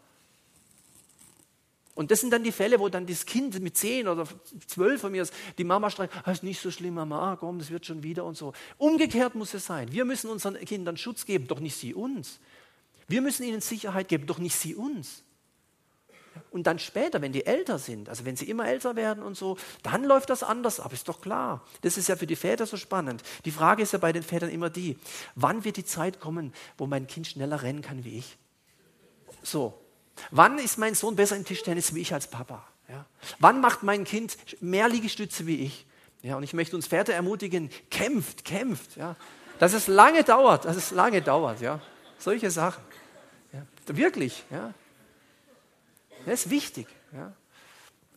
[1.94, 4.26] Und das sind dann die Fälle, wo dann das Kind mit zehn oder
[4.66, 5.26] zwölf von mir
[5.56, 8.24] die Mama streicht, ah, ist nicht so schlimm, Mama, ah, komm, das wird schon wieder
[8.24, 8.52] und so.
[8.78, 9.92] Umgekehrt muss es sein.
[9.92, 12.40] Wir müssen unseren Kindern Schutz geben, doch nicht sie uns.
[13.06, 15.22] Wir müssen ihnen Sicherheit geben, doch nicht sie uns.
[16.50, 19.56] Und dann später, wenn die älter sind, also wenn sie immer älter werden und so,
[19.84, 21.64] dann läuft das anders ab, ist doch klar.
[21.82, 23.22] Das ist ja für die Väter so spannend.
[23.44, 24.98] Die Frage ist ja bei den Vätern immer die,
[25.36, 28.36] wann wird die Zeit kommen, wo mein Kind schneller rennen kann wie ich?
[29.42, 29.74] So,
[30.30, 32.64] Wann ist mein Sohn besser im Tischtennis wie ich als Papa?
[32.88, 33.04] Ja?
[33.38, 35.86] Wann macht mein Kind mehr Liegestütze wie ich?
[36.22, 38.96] Ja, und ich möchte uns Väter ermutigen, kämpft, kämpft.
[38.96, 39.16] Ja?
[39.58, 41.60] Dass es lange dauert, dass es lange dauert.
[41.60, 41.80] Ja?
[42.18, 42.82] Solche Sachen.
[43.52, 43.66] Ja?
[43.86, 44.44] Wirklich.
[44.50, 44.72] Ja?
[46.24, 46.86] Das ist wichtig.
[47.12, 47.32] Ja?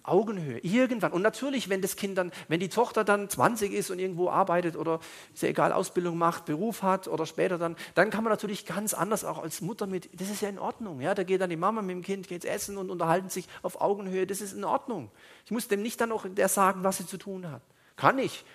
[0.08, 1.12] Augenhöhe, irgendwann.
[1.12, 4.76] Und natürlich, wenn das Kind dann, wenn die Tochter dann 20 ist und irgendwo arbeitet
[4.76, 5.00] oder
[5.34, 9.24] sehr egal Ausbildung macht, Beruf hat oder später dann, dann kann man natürlich ganz anders
[9.26, 11.02] auch als Mutter mit, das ist ja in Ordnung.
[11.02, 11.14] Ja?
[11.14, 14.26] Da geht dann die Mama mit dem Kind, geht essen und unterhalten sich auf Augenhöhe,
[14.26, 15.12] das ist in Ordnung.
[15.46, 17.62] Ich muss dem nicht dann auch der sagen, was sie zu tun hat.
[17.96, 18.46] Kann ich.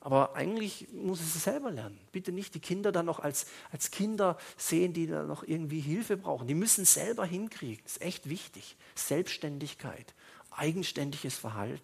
[0.00, 1.98] Aber eigentlich muss es selber lernen.
[2.12, 6.16] Bitte nicht die Kinder dann noch als, als Kinder sehen, die da noch irgendwie Hilfe
[6.16, 6.46] brauchen.
[6.46, 7.82] Die müssen selber hinkriegen.
[7.82, 8.76] Das ist echt wichtig.
[8.94, 10.14] Selbstständigkeit,
[10.58, 11.82] eigenständiges Verhalten.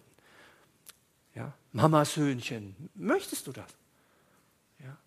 [1.33, 1.53] Ja?
[1.71, 3.71] Mamas Söhnchen, möchtest du das?
[4.79, 4.97] Ja?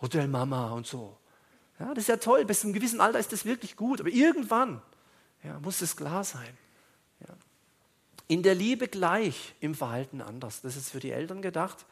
[0.00, 1.16] Hotel und so.
[1.78, 2.44] Ja, das ist ja toll.
[2.44, 4.00] Bis zu einem gewissen Alter ist das wirklich gut.
[4.00, 4.82] Aber irgendwann
[5.42, 6.56] ja, muss es klar sein.
[8.28, 10.62] In der Liebe gleich, im Verhalten anders.
[10.62, 11.84] Das ist für die Eltern gedacht.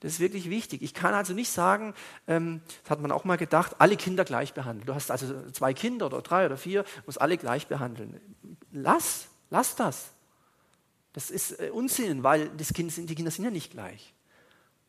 [0.00, 0.82] Das ist wirklich wichtig.
[0.82, 1.94] Ich kann also nicht sagen,
[2.26, 4.86] ähm, das hat man auch mal gedacht, alle Kinder gleich behandeln.
[4.86, 8.20] Du hast also zwei Kinder oder drei oder vier, musst alle gleich behandeln.
[8.70, 10.10] Lass, lass das.
[11.12, 14.12] Das ist äh, Unsinn, weil das kind die Kinder sind ja nicht gleich.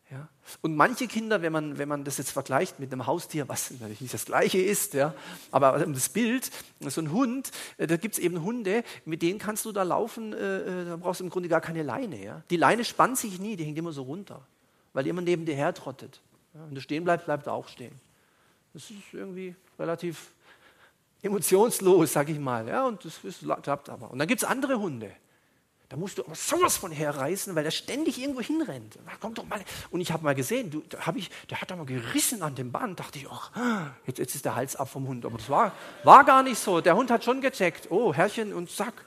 [0.09, 0.29] Ja?
[0.61, 3.99] Und manche Kinder, wenn man, wenn man das jetzt vergleicht mit einem Haustier, was natürlich
[3.99, 5.13] nicht das gleiche ist, ja,
[5.51, 6.49] aber das Bild,
[6.79, 10.33] so ein Hund, äh, da gibt es eben Hunde, mit denen kannst du da laufen,
[10.33, 12.23] äh, äh, da brauchst du im Grunde gar keine Leine.
[12.23, 12.43] Ja?
[12.49, 14.47] Die Leine spannt sich nie, die hängt immer so runter,
[14.93, 16.21] weil die immer neben dir her trottet.
[16.53, 16.65] Ja?
[16.65, 17.99] Wenn du stehen bleibst, bleibt er auch stehen.
[18.73, 20.32] Das ist irgendwie relativ
[21.23, 22.67] emotionslos, sag ich mal.
[22.67, 22.85] Ja?
[22.85, 24.11] Und das, das klappt aber.
[24.11, 25.11] Und dann gibt es andere Hunde.
[25.89, 28.97] Da musst du aber sowas von herreißen, weil der ständig irgendwo hinrennt.
[29.19, 29.63] Komm doch mal.
[29.91, 32.71] Und ich habe mal gesehen, du, hab ich, der hat da mal gerissen an dem
[32.71, 32.99] Band.
[32.99, 33.51] Dachte ich, ach,
[34.07, 35.23] jetzt, jetzt ist der Hals ab vom Hund.
[35.25, 35.71] Aber das war,
[36.03, 36.81] war gar nicht so.
[36.81, 37.91] Der Hund hat schon gecheckt.
[37.91, 39.05] Oh, Herrchen und Sack.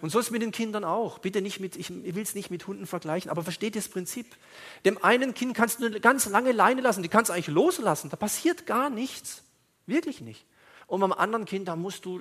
[0.00, 1.18] Und so ist es mit den Kindern auch.
[1.18, 4.36] Bitte nicht mit, ich will es nicht mit Hunden vergleichen, aber versteht das Prinzip.
[4.84, 8.10] Dem einen Kind kannst du eine ganz lange Leine lassen, die kannst du eigentlich loslassen.
[8.10, 9.42] Da passiert gar nichts.
[9.86, 10.44] Wirklich nicht.
[10.88, 12.20] Und beim anderen Kind, da musst du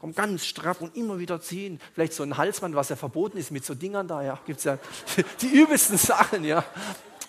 [0.00, 1.78] Komm ganz straff und immer wieder ziehen.
[1.92, 4.40] Vielleicht so ein Halsband, was ja verboten ist mit so Dingern da, ja.
[4.46, 4.78] Gibt es ja
[5.42, 6.64] die übelsten Sachen, ja.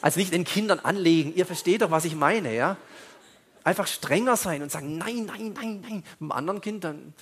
[0.02, 1.36] Also nicht den Kindern anlegen.
[1.36, 2.78] Ihr versteht doch, was ich meine, ja.
[3.66, 6.04] Einfach strenger sein und sagen, nein, nein, nein, nein.
[6.22, 7.14] Einem anderen Kind, dann,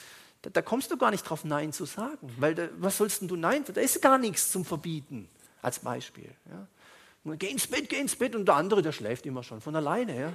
[0.43, 2.31] da, da, kommst du gar nicht drauf, Nein zu sagen.
[2.37, 3.65] Weil da, was sollst denn du Nein?
[3.73, 5.27] Da ist gar nichts zum Verbieten,
[5.63, 6.29] als Beispiel.
[6.47, 7.35] Ja.
[7.35, 10.19] Geh ins Bett, geh ins Bett und der andere, der schläft immer schon von alleine.
[10.19, 10.33] Ja.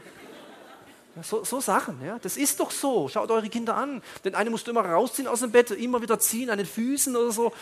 [1.22, 2.18] So, so, Sachen, ja.
[2.18, 3.08] Das ist doch so.
[3.08, 4.02] Schaut eure Kinder an.
[4.24, 7.14] Den einen musst du immer rausziehen aus dem Bett, immer wieder ziehen an den Füßen
[7.14, 7.52] oder so.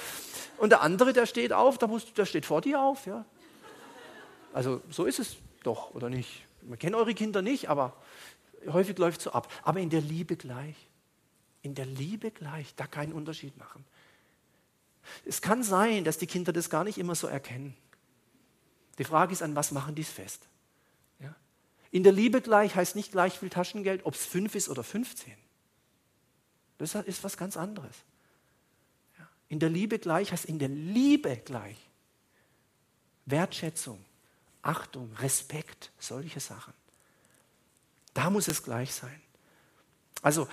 [0.57, 3.25] Und der andere, der steht auf, der, musst, der steht vor dir auf, ja.
[4.55, 6.45] Also so ist es doch, oder nicht?
[6.63, 7.95] Man kennt eure Kinder nicht, aber
[8.71, 9.53] häufig läuft es so ab.
[9.63, 10.77] Aber in der Liebe gleich.
[11.63, 13.85] In der Liebe gleich, da keinen Unterschied machen.
[15.25, 17.77] Es kann sein, dass die Kinder das gar nicht immer so erkennen.
[18.99, 20.49] Die Frage ist, an was machen die es fest?
[21.93, 25.35] In der Liebe gleich heißt nicht gleich viel Taschengeld, ob es fünf ist oder 15.
[26.79, 27.95] Das ist was ganz anderes.
[29.49, 31.77] In der Liebe gleich heißt in der Liebe gleich.
[33.27, 34.03] Wertschätzung,
[34.63, 36.73] Achtung, Respekt, solche Sachen.
[38.15, 39.21] Da muss es gleich sein.
[40.23, 40.49] Also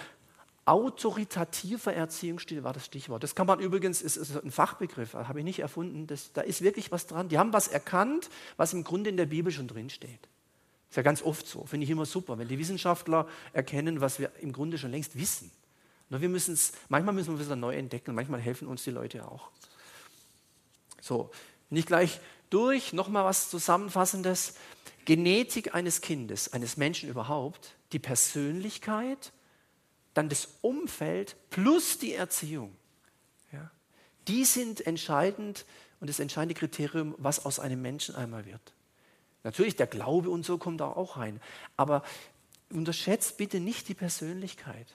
[0.66, 3.24] autoritativer Erziehungsstil war das Stichwort.
[3.24, 6.06] Das kann man übrigens, ist, ist ein Fachbegriff, habe ich nicht erfunden.
[6.06, 7.30] Das, da ist wirklich was dran.
[7.30, 10.28] Die haben was erkannt, was im Grunde in der Bibel schon drinsteht.
[10.90, 11.66] Ist ja ganz oft so.
[11.66, 15.52] Finde ich immer super, wenn die Wissenschaftler erkennen, was wir im Grunde schon längst wissen.
[16.10, 19.28] Nur wir müssen es, manchmal müssen wir es neu entdecken, manchmal helfen uns die Leute
[19.28, 19.52] auch.
[21.00, 21.30] So,
[21.70, 22.20] nicht gleich
[22.50, 24.56] durch, nochmal was Zusammenfassendes.
[25.06, 29.32] Genetik eines Kindes, eines Menschen überhaupt, die Persönlichkeit,
[30.14, 32.76] dann das Umfeld plus die Erziehung.
[33.52, 33.72] Ja,
[34.28, 35.66] die sind entscheidend
[36.00, 38.74] und das entscheidende Kriterium, was aus einem Menschen einmal wird.
[39.44, 41.40] Natürlich, der Glaube und so kommt da auch rein.
[41.78, 42.04] Aber
[42.72, 44.88] unterschätzt bitte nicht die Persönlichkeit.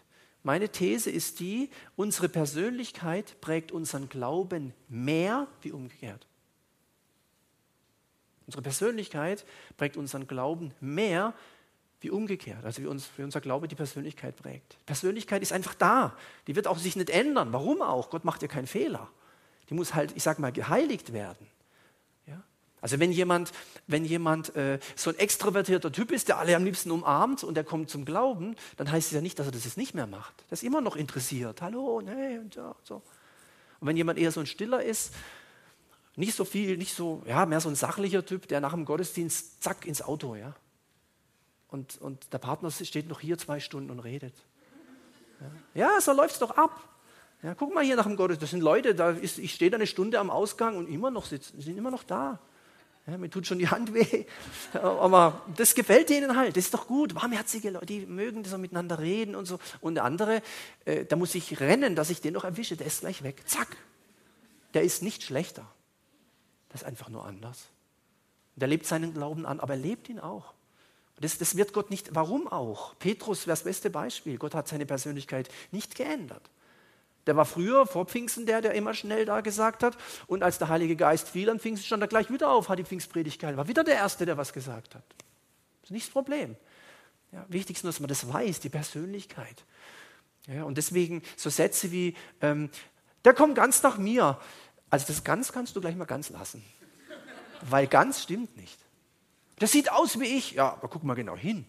[0.42, 6.26] Meine These ist die, unsere Persönlichkeit prägt unseren Glauben mehr wie umgekehrt.
[8.46, 9.46] Unsere Persönlichkeit
[9.78, 11.32] prägt unseren Glauben mehr
[12.00, 14.76] wie umgekehrt, also wie, uns, wie unser Glaube die Persönlichkeit prägt.
[14.84, 16.14] Persönlichkeit ist einfach da.
[16.46, 17.54] Die wird auch sich nicht ändern.
[17.54, 18.10] Warum auch?
[18.10, 19.08] Gott macht ja keinen Fehler.
[19.70, 21.46] Die muss halt, ich sag mal, geheiligt werden.
[22.84, 23.50] Also wenn jemand,
[23.86, 27.64] wenn jemand äh, so ein extrovertierter Typ ist, der alle am liebsten umarmt und der
[27.64, 30.34] kommt zum Glauben, dann heißt es ja nicht, dass er das jetzt nicht mehr macht.
[30.50, 31.62] Der ist immer noch interessiert.
[31.62, 32.96] Hallo, nee und ja, so.
[33.80, 35.14] Und wenn jemand eher so ein Stiller ist,
[36.16, 39.62] nicht so viel, nicht so, ja, mehr so ein sachlicher Typ, der nach dem Gottesdienst
[39.62, 40.54] zack ins Auto, ja.
[41.68, 44.34] Und, und der Partner steht noch hier zwei Stunden und redet.
[45.74, 46.86] Ja, ja so läuft es doch ab.
[47.42, 49.78] Ja, guck mal hier nach dem Gottesdienst, das sind Leute, da ist, ich stehe da
[49.78, 52.40] eine Stunde am Ausgang und immer noch sitzen, sind immer noch da.
[53.06, 54.24] Ja, mir tut schon die Hand weh.
[54.72, 56.56] Aber das gefällt denen halt.
[56.56, 57.14] Das ist doch gut.
[57.14, 59.58] Warmherzige Leute, die mögen so miteinander reden und so.
[59.80, 60.42] Und der andere,
[60.86, 62.76] äh, da muss ich rennen, dass ich den noch erwische.
[62.76, 63.42] Der ist gleich weg.
[63.46, 63.76] Zack.
[64.72, 65.66] der ist nicht schlechter.
[66.70, 67.68] Der ist einfach nur anders.
[68.56, 70.54] Der lebt seinen Glauben an, aber er lebt ihn auch.
[71.20, 72.98] Das, das wird Gott nicht, warum auch?
[72.98, 74.38] Petrus wäre das beste Beispiel.
[74.38, 76.50] Gott hat seine Persönlichkeit nicht geändert.
[77.26, 79.96] Der war früher vor Pfingsten der, der immer schnell da gesagt hat.
[80.26, 82.84] Und als der Heilige Geist fiel an Pfingsten, stand er gleich wieder auf, hat die
[82.84, 83.56] Pfingstpredigt gehalten.
[83.56, 85.04] War wieder der Erste, der was gesagt hat.
[85.80, 86.56] Das ist nicht das Problem.
[87.32, 89.64] Ja, wichtig ist nur, dass man das weiß, die Persönlichkeit.
[90.46, 92.70] Ja, und deswegen so Sätze wie, ähm,
[93.24, 94.38] der kommt ganz nach mir.
[94.90, 96.64] Also das ganz kannst du gleich mal ganz lassen.
[97.62, 98.78] Weil ganz stimmt nicht.
[99.60, 100.52] Der sieht aus wie ich.
[100.52, 101.64] Ja, aber guck mal genau hin.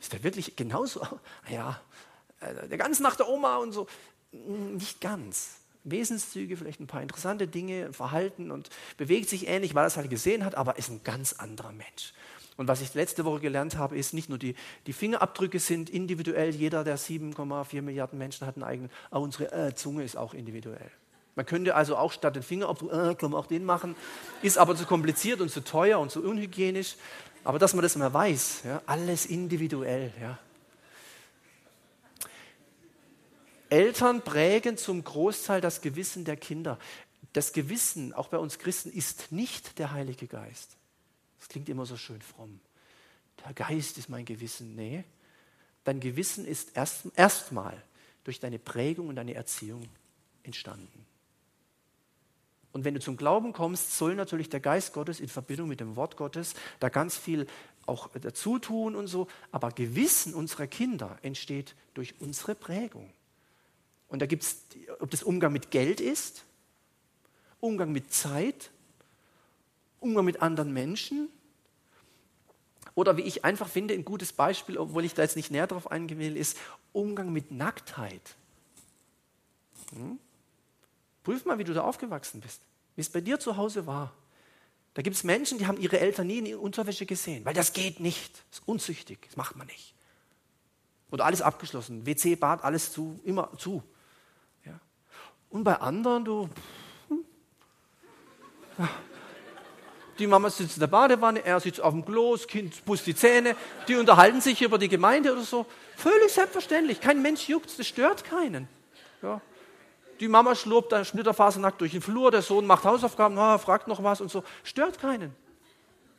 [0.00, 1.06] Ist der wirklich genauso?
[1.50, 1.80] Ja,
[2.40, 3.86] äh, der ganz nach der Oma und so.
[4.74, 5.56] Nicht ganz.
[5.84, 10.10] Wesenszüge, vielleicht ein paar interessante Dinge, Verhalten und bewegt sich ähnlich, weil er es halt
[10.10, 12.12] gesehen hat, aber ist ein ganz anderer Mensch.
[12.56, 14.54] Und was ich letzte Woche gelernt habe, ist nicht nur die,
[14.86, 19.74] die Fingerabdrücke sind individuell, jeder der 7,4 Milliarden Menschen hat einen eigenen, auch unsere äh,
[19.74, 20.90] Zunge ist auch individuell.
[21.34, 23.94] Man könnte also auch statt den Fingerabdruck, äh, kann man auch den machen,
[24.42, 26.96] ist aber zu kompliziert und zu teuer und zu unhygienisch.
[27.44, 30.12] Aber dass man das mal weiß, ja, alles individuell.
[30.20, 30.38] Ja.
[33.70, 36.78] Eltern prägen zum Großteil das Gewissen der Kinder.
[37.32, 40.76] Das Gewissen, auch bei uns Christen, ist nicht der Heilige Geist.
[41.38, 42.60] Das klingt immer so schön fromm.
[43.44, 44.74] Der Geist ist mein Gewissen.
[44.74, 45.04] Nee,
[45.84, 47.84] dein Gewissen ist erstmal erst
[48.24, 49.86] durch deine Prägung und deine Erziehung
[50.42, 51.06] entstanden.
[52.72, 55.96] Und wenn du zum Glauben kommst, soll natürlich der Geist Gottes in Verbindung mit dem
[55.96, 57.46] Wort Gottes da ganz viel
[57.86, 59.28] auch dazu tun und so.
[59.50, 63.10] Aber Gewissen unserer Kinder entsteht durch unsere Prägung.
[64.08, 64.64] Und da gibt es,
[65.00, 66.44] ob das Umgang mit Geld ist,
[67.60, 68.70] Umgang mit Zeit,
[70.00, 71.28] Umgang mit anderen Menschen.
[72.94, 75.90] Oder wie ich einfach finde, ein gutes Beispiel, obwohl ich da jetzt nicht näher drauf
[75.90, 76.56] eingehen will, ist
[76.92, 78.36] Umgang mit Nacktheit.
[79.92, 80.18] Hm?
[81.24, 82.62] Prüf mal, wie du da aufgewachsen bist,
[82.94, 84.12] wie es bei dir zu Hause war.
[84.94, 88.00] Da gibt es Menschen, die haben ihre Eltern nie in Unterwäsche gesehen, weil das geht
[88.00, 88.32] nicht.
[88.50, 89.94] Das ist unzüchtig, das macht man nicht.
[91.10, 93.82] Oder alles abgeschlossen, WC, Bad, alles zu, immer zu.
[95.56, 96.50] Und bei anderen, du,
[97.08, 97.24] hm.
[100.18, 103.14] die Mama sitzt in der Badewanne, er sitzt auf dem Klo, das Kind putzt die
[103.14, 103.56] Zähne,
[103.88, 105.64] die unterhalten sich über die Gemeinde oder so.
[105.96, 108.68] Völlig selbstverständlich, kein Mensch juckt, das stört keinen.
[109.22, 109.40] Ja.
[110.20, 114.02] Die Mama schlurpt da splitterfasernackt durch den Flur, der Sohn macht Hausaufgaben, ah, fragt noch
[114.02, 114.44] was und so.
[114.62, 115.34] Stört keinen.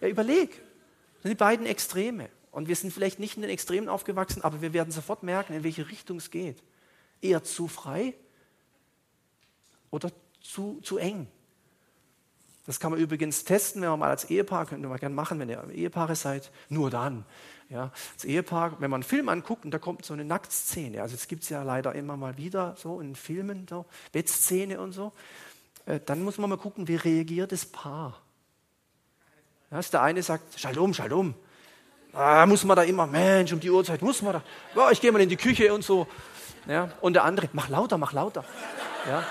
[0.01, 0.49] Ja, überleg.
[0.49, 2.29] Das sind die beiden Extreme.
[2.49, 5.63] Und wir sind vielleicht nicht in den Extremen aufgewachsen, aber wir werden sofort merken, in
[5.63, 6.57] welche Richtung es geht.
[7.21, 8.15] Eher zu frei
[9.91, 10.11] oder
[10.41, 11.27] zu, zu eng.
[12.65, 15.39] Das kann man übrigens testen, wenn man mal als Ehepaar, könnt ihr mal gerne machen,
[15.39, 17.25] wenn ihr Ehepaare seid, nur dann.
[17.69, 21.15] Ja, das Ehepaar, wenn man einen Film anguckt und da kommt so eine Nacktszene, also
[21.15, 25.11] es gibt es ja leider immer mal wieder so in Filmen, so Bettszene und so,
[25.85, 28.21] äh, dann muss man mal gucken, wie reagiert das Paar.
[29.71, 31.35] Ja, der eine sagt, Shalom, Shalom.
[32.13, 34.43] Ah, muss man da immer, Mensch, um die Uhrzeit muss man da,
[34.75, 36.07] oh, ich gehe mal in die Küche und so.
[36.67, 38.43] Ja, und der andere, mach lauter, mach lauter.
[39.07, 39.25] Ja,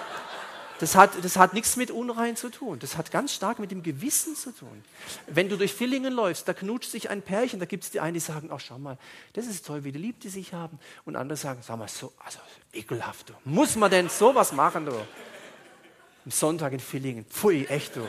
[0.79, 2.79] das hat, das hat nichts mit Unrein zu tun.
[2.79, 4.85] Das hat ganz stark mit dem Gewissen zu tun.
[5.27, 8.15] Wenn du durch Villingen läufst, da knutscht sich ein Pärchen, da gibt es die einen,
[8.15, 8.99] die sagen, ach schau mal,
[9.33, 10.79] das ist toll, wie die lieb die sich haben.
[11.05, 12.39] Und andere sagen, sag mal, so, also
[12.73, 13.35] ekelhaft, du.
[13.45, 14.93] Muss man denn sowas machen, du?
[14.93, 18.07] Am Sonntag in Villingen, pfui, echt, du.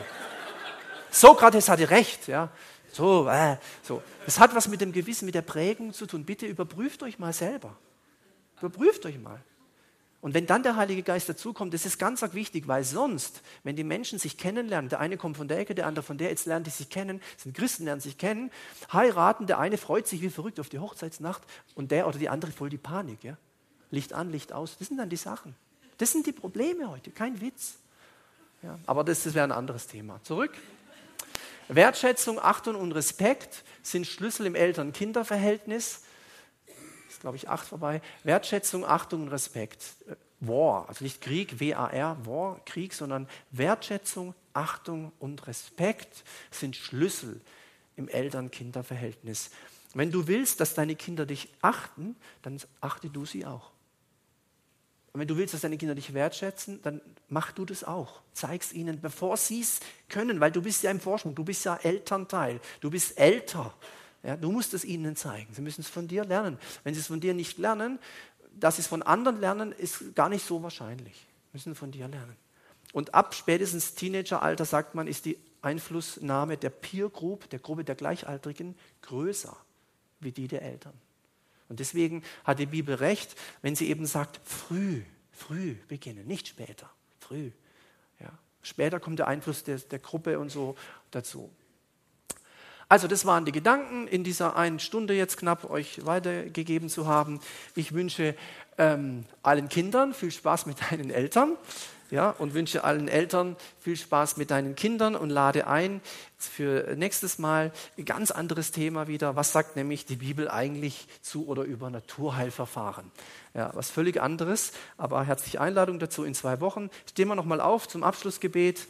[1.10, 2.50] Sokrates hatte recht, ja.
[2.92, 4.02] So, äh, so.
[4.24, 6.24] Das hat was mit dem Gewissen, mit der Prägung zu tun.
[6.24, 7.76] Bitte überprüft euch mal selber.
[8.58, 9.40] Überprüft euch mal.
[10.20, 13.84] Und wenn dann der Heilige Geist dazukommt, das ist ganz wichtig, weil sonst, wenn die
[13.84, 16.64] Menschen sich kennenlernen, der eine kommt von der Ecke, der andere von der, jetzt lernen
[16.64, 18.50] die sich kennen, sind Christen, lernen sich kennen,
[18.92, 21.42] heiraten, der eine freut sich wie verrückt auf die Hochzeitsnacht
[21.76, 23.22] und der oder die andere voll die Panik.
[23.22, 23.36] Ja?
[23.90, 25.54] Licht an, Licht aus, das sind dann die Sachen.
[25.98, 27.78] Das sind die Probleme heute, kein Witz.
[28.62, 30.20] Ja, aber das, das wäre ein anderes Thema.
[30.24, 30.52] Zurück.
[31.68, 36.02] Wertschätzung, Achtung und Respekt sind Schlüssel im Eltern-Kinder-Verhältnis
[37.18, 38.00] ist, glaube ich, acht vorbei.
[38.22, 39.82] Wertschätzung, Achtung und Respekt.
[40.08, 47.40] Äh, War, also nicht Krieg, W-A-R, War, Krieg, sondern Wertschätzung, Achtung und Respekt sind Schlüssel
[47.96, 49.50] im Eltern-Kinder-Verhältnis.
[49.94, 53.72] Wenn du willst, dass deine Kinder dich achten, dann achte du sie auch.
[55.12, 58.20] Und wenn du willst, dass deine Kinder dich wertschätzen, dann mach du das auch.
[58.32, 61.64] Zeig es ihnen, bevor sie es können, weil du bist ja im Vorsprung, du bist
[61.64, 63.74] ja Elternteil, du bist älter.
[64.22, 65.52] Ja, du musst es ihnen zeigen.
[65.54, 66.58] Sie müssen es von dir lernen.
[66.84, 67.98] Wenn sie es von dir nicht lernen,
[68.58, 71.14] dass sie es von anderen lernen, ist gar nicht so wahrscheinlich.
[71.52, 72.36] Sie müssen von dir lernen.
[72.92, 77.94] Und ab spätestens Teenageralter, sagt man, ist die Einflussnahme der Peer Group, der Gruppe der
[77.94, 79.56] Gleichaltrigen, größer
[80.20, 80.94] wie die der Eltern.
[81.68, 85.02] Und deswegen hat die Bibel recht, wenn sie eben sagt, früh,
[85.32, 86.90] früh beginnen, nicht später,
[87.20, 87.50] früh.
[88.20, 88.30] Ja.
[88.62, 90.76] Später kommt der Einfluss der, der Gruppe und so
[91.10, 91.50] dazu.
[92.88, 97.40] Also das waren die Gedanken in dieser einen Stunde jetzt knapp euch weitergegeben zu haben.
[97.74, 98.34] Ich wünsche
[98.78, 101.56] ähm, allen Kindern viel Spaß mit deinen Eltern
[102.10, 106.00] ja, und wünsche allen Eltern viel Spaß mit deinen Kindern und lade ein
[106.38, 109.36] für nächstes Mal ein ganz anderes Thema wieder.
[109.36, 113.10] Was sagt nämlich die Bibel eigentlich zu oder über Naturheilverfahren?
[113.52, 116.88] Ja, was völlig anderes, aber herzliche Einladung dazu in zwei Wochen.
[117.10, 118.86] Stehen wir nochmal auf zum Abschlussgebet.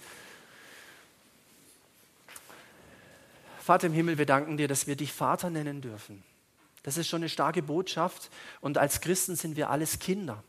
[3.68, 6.22] Vater im Himmel, wir danken dir, dass wir dich Vater nennen dürfen.
[6.84, 8.30] Das ist schon eine starke Botschaft
[8.62, 10.42] und als Christen sind wir alles Kinder.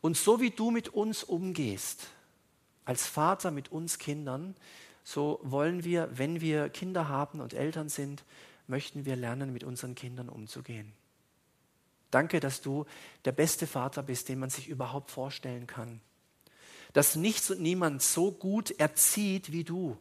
[0.00, 2.06] Und so wie du mit uns umgehst,
[2.84, 4.54] als Vater mit uns Kindern,
[5.02, 8.22] so wollen wir, wenn wir Kinder haben und Eltern sind,
[8.68, 10.92] möchten wir lernen, mit unseren Kindern umzugehen.
[12.12, 12.86] Danke, dass du
[13.24, 16.00] der beste Vater bist, den man sich überhaupt vorstellen kann.
[16.92, 19.98] Dass nichts und niemand so gut erzieht wie du.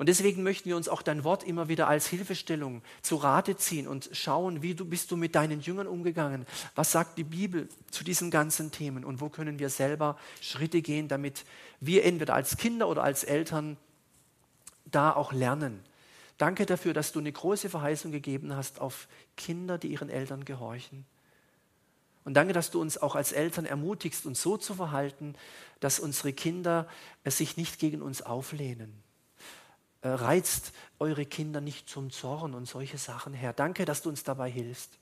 [0.00, 3.86] Und deswegen möchten wir uns auch dein Wort immer wieder als Hilfestellung zu Rate ziehen
[3.86, 6.46] und schauen, wie du bist du mit deinen Jüngern umgegangen?
[6.74, 9.04] Was sagt die Bibel zu diesen ganzen Themen?
[9.04, 11.44] Und wo können wir selber Schritte gehen, damit
[11.80, 13.76] wir entweder als Kinder oder als Eltern
[14.86, 15.80] da auch lernen?
[16.38, 21.04] Danke dafür, dass du eine große Verheißung gegeben hast auf Kinder, die ihren Eltern gehorchen.
[22.24, 25.34] Und danke, dass du uns auch als Eltern ermutigst, uns so zu verhalten,
[25.80, 26.88] dass unsere Kinder
[27.26, 29.02] sich nicht gegen uns auflehnen
[30.02, 33.52] reizt eure Kinder nicht zum Zorn und solche Sachen, Herr.
[33.52, 34.98] Danke, dass du uns dabei hilfst.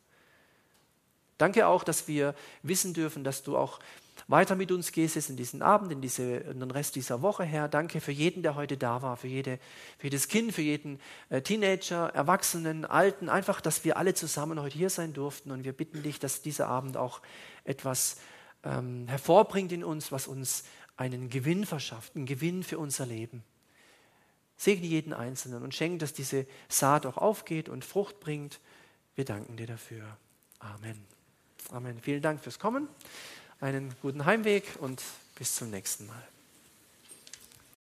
[1.38, 3.78] Danke auch, dass wir wissen dürfen, dass du auch
[4.26, 7.68] weiter mit uns gehst in diesen Abend, in, diese, in den Rest dieser Woche, Herr.
[7.68, 9.58] Danke für jeden, der heute da war, für, jede,
[9.98, 13.28] für jedes Kind, für jeden äh, Teenager, Erwachsenen, Alten.
[13.28, 15.52] Einfach, dass wir alle zusammen heute hier sein durften.
[15.52, 17.22] Und wir bitten dich, dass dieser Abend auch
[17.64, 18.16] etwas
[18.64, 20.64] ähm, hervorbringt in uns, was uns
[20.96, 23.44] einen Gewinn verschafft, einen Gewinn für unser Leben.
[24.58, 28.60] Segne jeden Einzelnen und schenke, dass diese Saat auch aufgeht und Frucht bringt.
[29.14, 30.04] Wir danken dir dafür.
[30.58, 31.04] Amen.
[31.70, 31.98] Amen.
[32.00, 32.88] Vielen Dank fürs Kommen.
[33.60, 35.02] Einen guten Heimweg und
[35.36, 36.28] bis zum nächsten Mal.